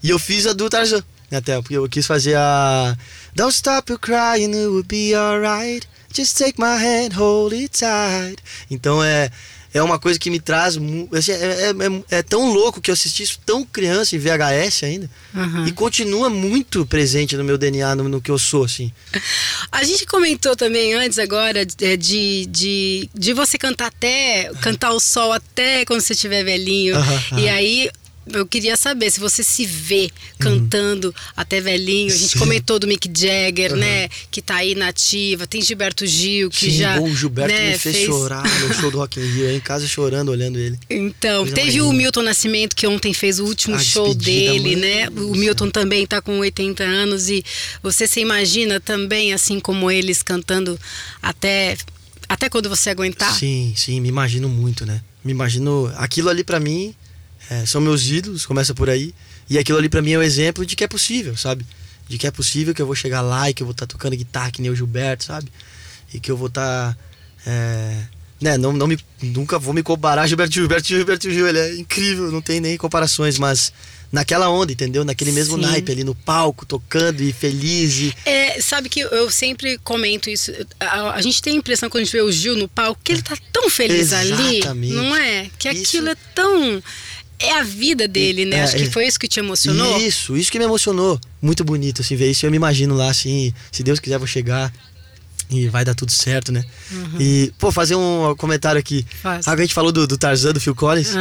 [0.02, 1.02] E eu fiz a do Tarzan,
[1.32, 2.96] até, porque eu quis fazer a
[3.34, 5.86] Don't stop you crying, it will be alright.
[6.14, 8.36] Just take my hand, hold it tight.
[8.70, 9.30] Então é
[9.75, 10.77] é uma coisa que me traz
[11.12, 14.83] assim, é, é, é- é tão louco que eu assisti isso tão criança em VHS
[14.85, 15.66] ainda Aham.
[15.66, 18.91] e continua muito presente no meu DNA, no, no que eu sou assim.
[19.71, 25.01] A gente comentou também antes agora é, de, de, de você cantar até, cantar o
[25.01, 26.97] sol até quando você estiver velhinho.
[26.97, 27.91] Aham, E aí
[28.33, 32.12] eu queria saber se você se vê cantando até velhinho.
[32.12, 32.39] A gente Sim.
[32.39, 33.81] comentou do Mick Jagger, Aham.
[33.81, 34.09] né?
[34.31, 35.47] Que tá aí na ativa.
[35.47, 37.01] Tem Gilberto Gil, que Sim, já.
[37.01, 40.31] o Gilberto né, me fez, chorar no show do Rock in Rio, em casa chorando
[40.31, 40.79] olhando ele.
[40.89, 41.93] Então, Coisa teve o.
[41.93, 45.09] Milton Nascimento, que ontem fez o último A show dele, mano né?
[45.09, 45.35] O céu.
[45.35, 47.45] Milton também tá com 80 anos e
[47.83, 50.79] você se imagina também, assim como eles, cantando
[51.20, 51.76] até,
[52.29, 53.35] até quando você aguentar?
[53.37, 55.01] Sim, sim, me imagino muito, né?
[55.24, 55.93] Me imagino.
[55.97, 56.95] Aquilo ali pra mim
[57.51, 59.14] é, são meus ídolos, começa por aí.
[59.51, 61.64] E aquilo ali pra mim é o exemplo de que é possível, sabe?
[62.09, 64.16] De que é possível que eu vou chegar lá e que eu vou estar tocando
[64.16, 65.51] guitarra que nem o Gilberto, sabe?
[66.12, 66.96] E que eu vou estar.
[68.40, 71.59] né, não, não me, nunca vou me comparar Gilberto Gil, Gilberto Gil, Gilberto Gil, ele
[71.59, 73.72] é incrível, não tem nem comparações, mas
[74.12, 75.05] naquela onda, entendeu?
[75.05, 75.62] Naquele mesmo Sim.
[75.62, 78.14] naipe ali no palco, tocando e feliz e.
[78.24, 80.53] É, sabe que eu sempre comento isso.
[80.80, 83.12] A, a gente tem a impressão quando a gente vê o Gil no palco que
[83.12, 84.94] ele tá tão feliz ali, Exatamente.
[84.94, 85.51] não é?
[85.59, 86.82] Que Isso- aquilo é tão.
[87.39, 88.57] É a vida dele, né?
[88.57, 88.91] É, Acho que é.
[88.91, 89.99] foi isso que te emocionou.
[89.99, 91.20] Isso, isso que me emocionou.
[91.41, 92.45] Muito bonito, assim, ver isso.
[92.45, 94.72] Eu me imagino lá, assim, se Deus quiser, vou chegar.
[95.51, 96.62] E vai dar tudo certo, né?
[97.18, 99.07] E, pô, fazer um comentário aqui.
[99.22, 99.49] Faz.
[99.49, 101.14] A gente falou do, do Tarzan, do Phil Collins.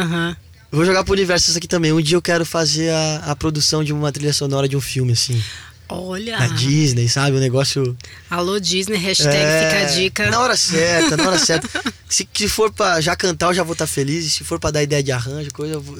[0.70, 1.94] Eu Vou jogar pro universo isso aqui também.
[1.94, 5.12] Um dia eu quero fazer a, a produção de uma trilha sonora de um filme,
[5.12, 5.42] assim.
[5.88, 6.38] Olha.
[6.38, 7.36] Na Disney, sabe?
[7.36, 7.96] Um negócio.
[8.28, 10.30] Alô Disney, hashtag É, fica a dica.
[10.30, 11.68] Na hora certa, na hora certa.
[12.08, 14.26] Se, se for pra já cantar, eu já vou estar feliz.
[14.26, 15.96] E se for pra dar ideia de arranjo, coisa, eu vou,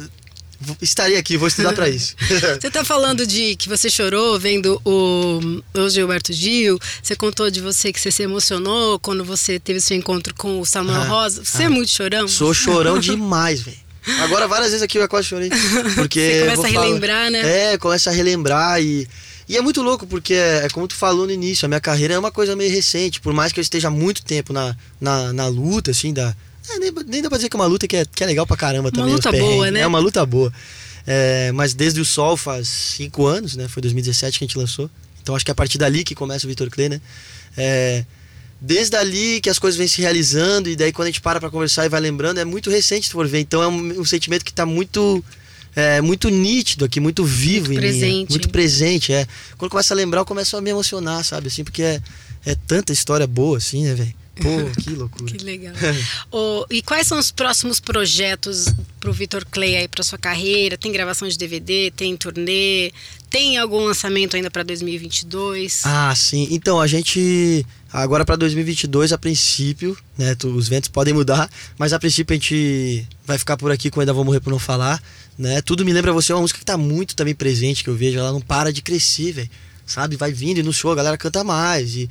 [0.83, 2.15] estaria aqui, vou estudar para isso.
[2.61, 7.61] você tá falando de que você chorou vendo o, o Gilberto Gil, você contou de
[7.61, 11.45] você que você se emocionou quando você teve seu encontro com o Samuel ah, Rosa.
[11.45, 12.29] Você é ah, é muito chorão?
[12.29, 13.89] Sou chorão demais, velho.
[14.23, 15.51] Agora várias vezes aqui eu quase chorei.
[15.95, 17.73] Porque você começa a relembrar, falar, né?
[17.73, 19.07] É, começa a relembrar e
[19.49, 22.15] e é muito louco, porque é, é, como tu falou no início, a minha carreira
[22.15, 23.21] é uma coisa meio recente.
[23.21, 26.37] Por mais que eu esteja muito tempo na, na, na luta, assim, da.
[26.71, 28.47] É, nem, nem, dá pra dizer que é uma luta que é, que é legal
[28.47, 29.15] pra caramba também.
[29.15, 29.81] Uma luta boa, né?
[29.81, 30.53] É uma luta boa.
[31.07, 33.67] É, mas desde o Sol faz cinco anos, né?
[33.69, 34.91] Foi 2017 que a gente lançou.
[35.23, 37.01] Então acho que é a partir dali que começa o Vitor Clay, né?
[37.57, 38.05] É,
[38.61, 41.49] desde ali que as coisas vêm se realizando, e daí quando a gente para pra
[41.49, 43.41] conversar e vai lembrando, é muito recente, se for ver.
[43.41, 45.25] Então é um, um sentimento que tá muito
[45.79, 48.13] é, muito nítido aqui, muito vivo muito em presente.
[48.13, 48.27] mim.
[48.31, 49.25] Muito presente, é.
[49.57, 51.47] Quando começa a lembrar, eu começo a me emocionar, sabe?
[51.47, 52.03] Assim, porque é,
[52.45, 54.15] é tanta história boa, assim, né, velho?
[54.43, 54.49] Pô,
[54.83, 55.31] que loucura.
[55.31, 55.73] que legal.
[56.33, 58.67] oh, e quais são os próximos projetos
[58.99, 60.77] pro Vitor Clay aí pra sua carreira?
[60.77, 62.93] Tem gravação de DVD, tem turnê,
[63.31, 65.83] tem algum lançamento ainda para 2022?
[65.85, 66.49] Ah, sim.
[66.51, 71.49] Então, a gente agora para 2022, a princípio, né, os ventos podem mudar,
[71.79, 74.59] mas a princípio a gente vai ficar por aqui com Ainda Vou Morrer Por Não
[74.59, 75.01] Falar
[75.39, 75.63] né?
[75.63, 78.19] Tudo me lembra você, é uma música que tá muito também presente, que eu vejo,
[78.19, 79.51] ela não para de crescer, velho.
[79.87, 80.17] Sabe?
[80.17, 82.11] Vai vindo e no show a galera canta mais e,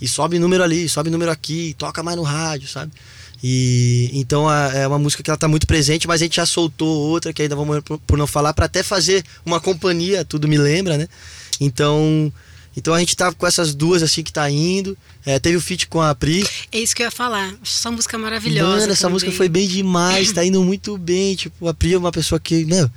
[0.00, 2.92] e sobe número ali, sobe número aqui, toca mais no rádio, sabe?
[3.42, 6.88] E então é uma música que ela tá muito presente, mas a gente já soltou
[6.88, 10.56] outra que ainda vamos por, por não falar para até fazer uma companhia, tudo me
[10.56, 11.08] lembra, né?
[11.60, 12.32] Então,
[12.78, 14.96] então a gente tá com essas duas assim que tá indo.
[15.26, 16.46] É, teve o feat com a Pri.
[16.70, 17.52] É isso que eu ia falar.
[17.60, 18.82] Essa música é maravilhosa.
[18.82, 19.14] Mano, essa também.
[19.14, 21.34] música foi bem demais, tá indo muito bem.
[21.34, 22.88] Tipo, a Pri é uma pessoa que, meu.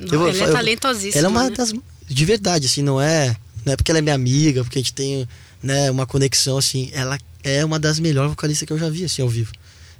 [0.00, 1.18] Não, eu, ela é talentosíssima.
[1.18, 1.56] Ela é uma né?
[1.56, 1.74] das.
[2.08, 3.36] De verdade, assim, não é.
[3.66, 5.28] Não é porque ela é minha amiga, porque a gente tem
[5.62, 6.88] né, uma conexão, assim.
[6.94, 9.52] Ela é uma das melhores vocalistas que eu já vi, assim, ao vivo.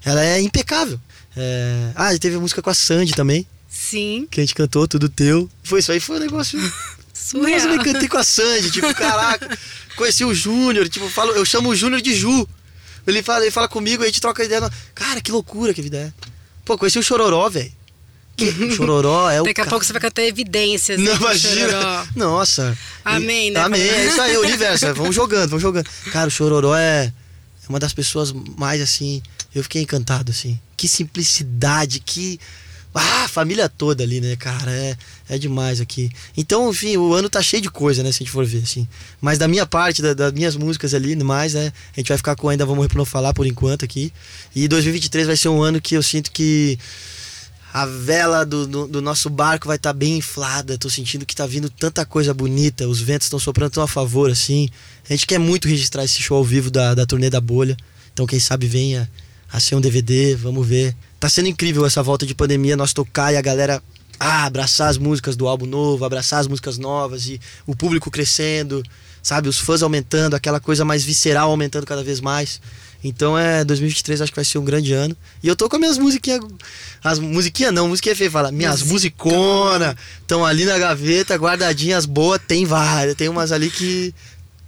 [0.02, 0.98] Ela é impecável.
[1.36, 1.92] É...
[1.94, 3.46] Ah, teve a música com a Sandy também.
[3.68, 4.26] Sim.
[4.30, 5.50] Que a gente cantou, tudo teu.
[5.62, 6.58] Foi isso aí, foi um negócio
[7.28, 7.50] Surreal.
[7.50, 9.58] Nossa, eu me cantei com a Sandy, tipo, caraca.
[9.96, 12.48] Conheci o Júnior, tipo, falo, eu chamo o Júnior de Ju.
[13.06, 14.60] Ele fala, ele fala comigo, a gente troca ideia.
[14.60, 14.70] No...
[14.94, 16.12] Cara, que loucura que vida é.
[16.64, 17.72] Pô, conheci o Chororó, velho.
[18.40, 19.44] O Chororó é o.
[19.44, 21.00] Daqui a pouco você vai cantar evidências.
[21.00, 22.06] Não, imagina.
[22.14, 22.76] Nossa.
[23.04, 23.60] Amém, né?
[23.60, 23.80] Amém.
[23.80, 24.94] É isso aí, o universo.
[24.94, 25.88] Vamos jogando, vamos jogando.
[26.12, 29.22] Cara, o Chororó é, é uma das pessoas mais assim.
[29.54, 30.58] Eu fiquei encantado, assim.
[30.76, 32.38] Que simplicidade, que
[32.94, 34.70] ah, família toda ali, né, cara?
[34.70, 34.96] É,
[35.28, 36.10] é demais aqui.
[36.36, 38.10] Então, enfim, o ano tá cheio de coisa, né?
[38.10, 38.88] Se a gente for ver, assim.
[39.20, 41.72] Mas da minha parte, da, das minhas músicas ali, mais, né?
[41.96, 44.12] A gente vai ficar com Ainda Vamos Morrer Não Falar por enquanto aqui.
[44.54, 46.78] E 2023 vai ser um ano que eu sinto que
[47.72, 50.78] a vela do, do, do nosso barco vai estar tá bem inflada.
[50.78, 52.88] Tô sentindo que tá vindo tanta coisa bonita.
[52.88, 54.68] Os ventos estão soprando tão a favor, assim.
[55.08, 57.76] A gente quer muito registrar esse show ao vivo da, da turnê da bolha.
[58.12, 59.08] Então, quem sabe venha
[59.52, 63.32] a ser um DVD, vamos ver tá sendo incrível essa volta de pandemia, nós tocar
[63.32, 63.82] e a galera
[64.18, 68.82] ah, abraçar as músicas do álbum novo, abraçar as músicas novas e o público crescendo,
[69.22, 69.48] sabe?
[69.48, 72.60] Os fãs aumentando, aquela coisa mais visceral aumentando cada vez mais.
[73.02, 75.16] Então é 2023 acho que vai ser um grande ano.
[75.42, 76.40] E eu tô com as minhas musiquinhas.
[77.02, 78.50] As musiquinhas não, musiquinha feia, fala.
[78.50, 83.14] Minhas musicona estão ali na gaveta, guardadinhas boas, tem várias.
[83.14, 84.12] Tem umas ali que.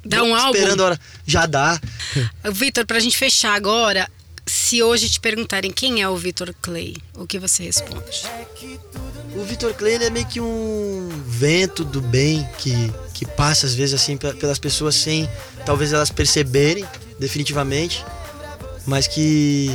[0.04, 0.56] Dá um álbum?
[0.56, 1.00] Esperando a hora.
[1.26, 1.80] Já dá.
[2.52, 4.08] Vitor, pra gente fechar agora,
[4.46, 8.22] se hoje te perguntarem quem é o Vitor Clay, o que você responde?
[9.36, 13.94] O Vitor Clay é meio que um vento do bem que, que passa às vezes
[13.94, 15.28] assim pelas pessoas sem
[15.64, 16.84] talvez elas perceberem
[17.18, 18.04] definitivamente,
[18.86, 19.70] mas que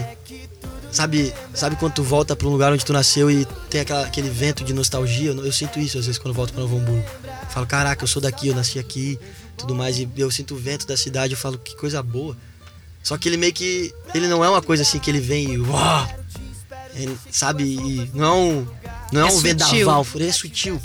[0.91, 4.29] sabe sabe quando tu volta para um lugar onde tu nasceu e tem aquela, aquele
[4.29, 5.31] vento de nostalgia.
[5.31, 7.05] Eu, eu sinto isso às vezes quando volto para Novo Hamburgo.
[7.49, 9.17] Falo caraca, eu sou daqui, eu nasci aqui,
[9.57, 11.33] tudo mais e eu sinto o vento da cidade.
[11.33, 12.35] Eu falo que coisa boa
[13.05, 13.93] só que ele meio que.
[14.15, 15.59] Ele não é uma coisa assim que ele vem e.
[15.59, 16.09] Uau,
[16.95, 17.63] ele, sabe?
[17.63, 18.67] E não é um,
[19.11, 20.81] não é, é um vendaval, é sutil.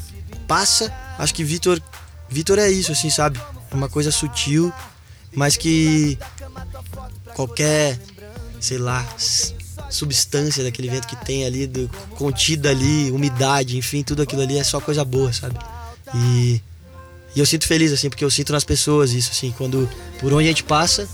[0.46, 1.80] Passa, acho que Vitor.
[2.28, 3.40] Vitor é isso, assim, sabe?
[3.70, 4.70] É uma coisa sutil,
[5.34, 6.18] mas que
[7.34, 7.98] qualquer,
[8.60, 9.02] sei lá,
[9.88, 14.62] substância daquele vento que tem ali, do, contida ali, umidade, enfim, tudo aquilo ali é
[14.62, 15.58] só coisa boa, sabe?
[16.14, 16.60] E,
[17.34, 20.44] e eu sinto feliz, assim, porque eu sinto nas pessoas isso, assim, quando por onde
[20.44, 21.08] a gente passa,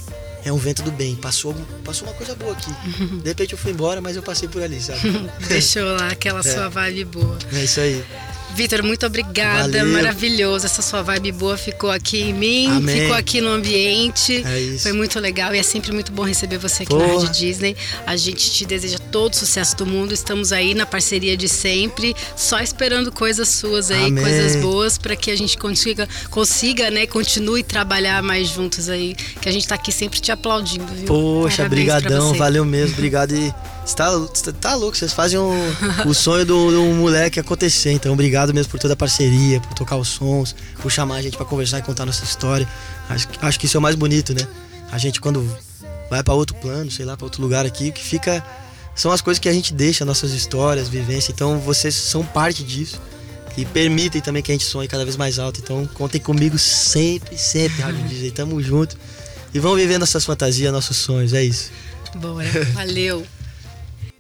[0.47, 1.17] é um vento do bem.
[1.17, 1.53] Passou,
[1.85, 2.71] passou uma coisa boa aqui.
[3.21, 5.01] De repente eu fui embora, mas eu passei por ali, sabe?
[5.49, 6.43] Deixou lá aquela é.
[6.43, 7.37] sua vibe boa.
[7.53, 8.05] É isso aí.
[8.57, 9.79] Vitor, muito obrigada.
[9.79, 9.93] Valeu.
[9.93, 10.65] Maravilhoso.
[10.65, 13.03] Essa sua vibe boa ficou aqui em mim, Amém.
[13.03, 14.43] ficou aqui no ambiente.
[14.47, 14.85] É isso.
[14.85, 17.07] Foi muito legal e é sempre muito bom receber você aqui Porra.
[17.07, 17.77] na Rádio Disney.
[18.07, 20.15] A gente te deseja todo o sucesso do mundo.
[20.15, 24.25] Estamos aí na parceria de sempre, só esperando coisas suas aí, Amém.
[24.25, 29.49] coisas boas para que a gente consiga, consiga, né, continue trabalhar mais juntos aí, que
[29.49, 31.07] a gente tá aqui sempre te aplaudindo, viu?
[31.07, 33.53] Poxa, brigadão, valeu mesmo, obrigado e
[33.87, 35.53] Você tá, tá louco, vocês fazem o,
[36.05, 37.93] o sonho do, do moleque acontecer.
[37.93, 41.37] Então, obrigado mesmo por toda a parceria, por tocar os sons, por chamar a gente
[41.37, 42.69] para conversar e contar nossa história.
[43.09, 44.47] Acho, acho que isso é o mais bonito, né?
[44.91, 45.49] A gente, quando
[46.11, 48.45] vai para outro plano, sei lá, para outro lugar aqui, que fica
[48.97, 51.29] são as coisas que a gente deixa, nossas histórias, vivências.
[51.29, 53.01] Então, vocês são parte disso
[53.55, 55.61] e permitem também que a gente sonhe cada vez mais alto.
[55.61, 58.31] Então, contem comigo sempre, sempre, Rádio DJ.
[58.31, 58.97] Tamo junto.
[59.53, 61.35] E vamos vivendo nossas fantasias, nossos sonhos.
[61.35, 61.71] É isso.
[62.15, 62.49] Bora.
[62.73, 63.27] Valeu.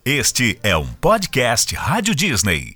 [0.09, 2.75] Este é um podcast Rádio Disney.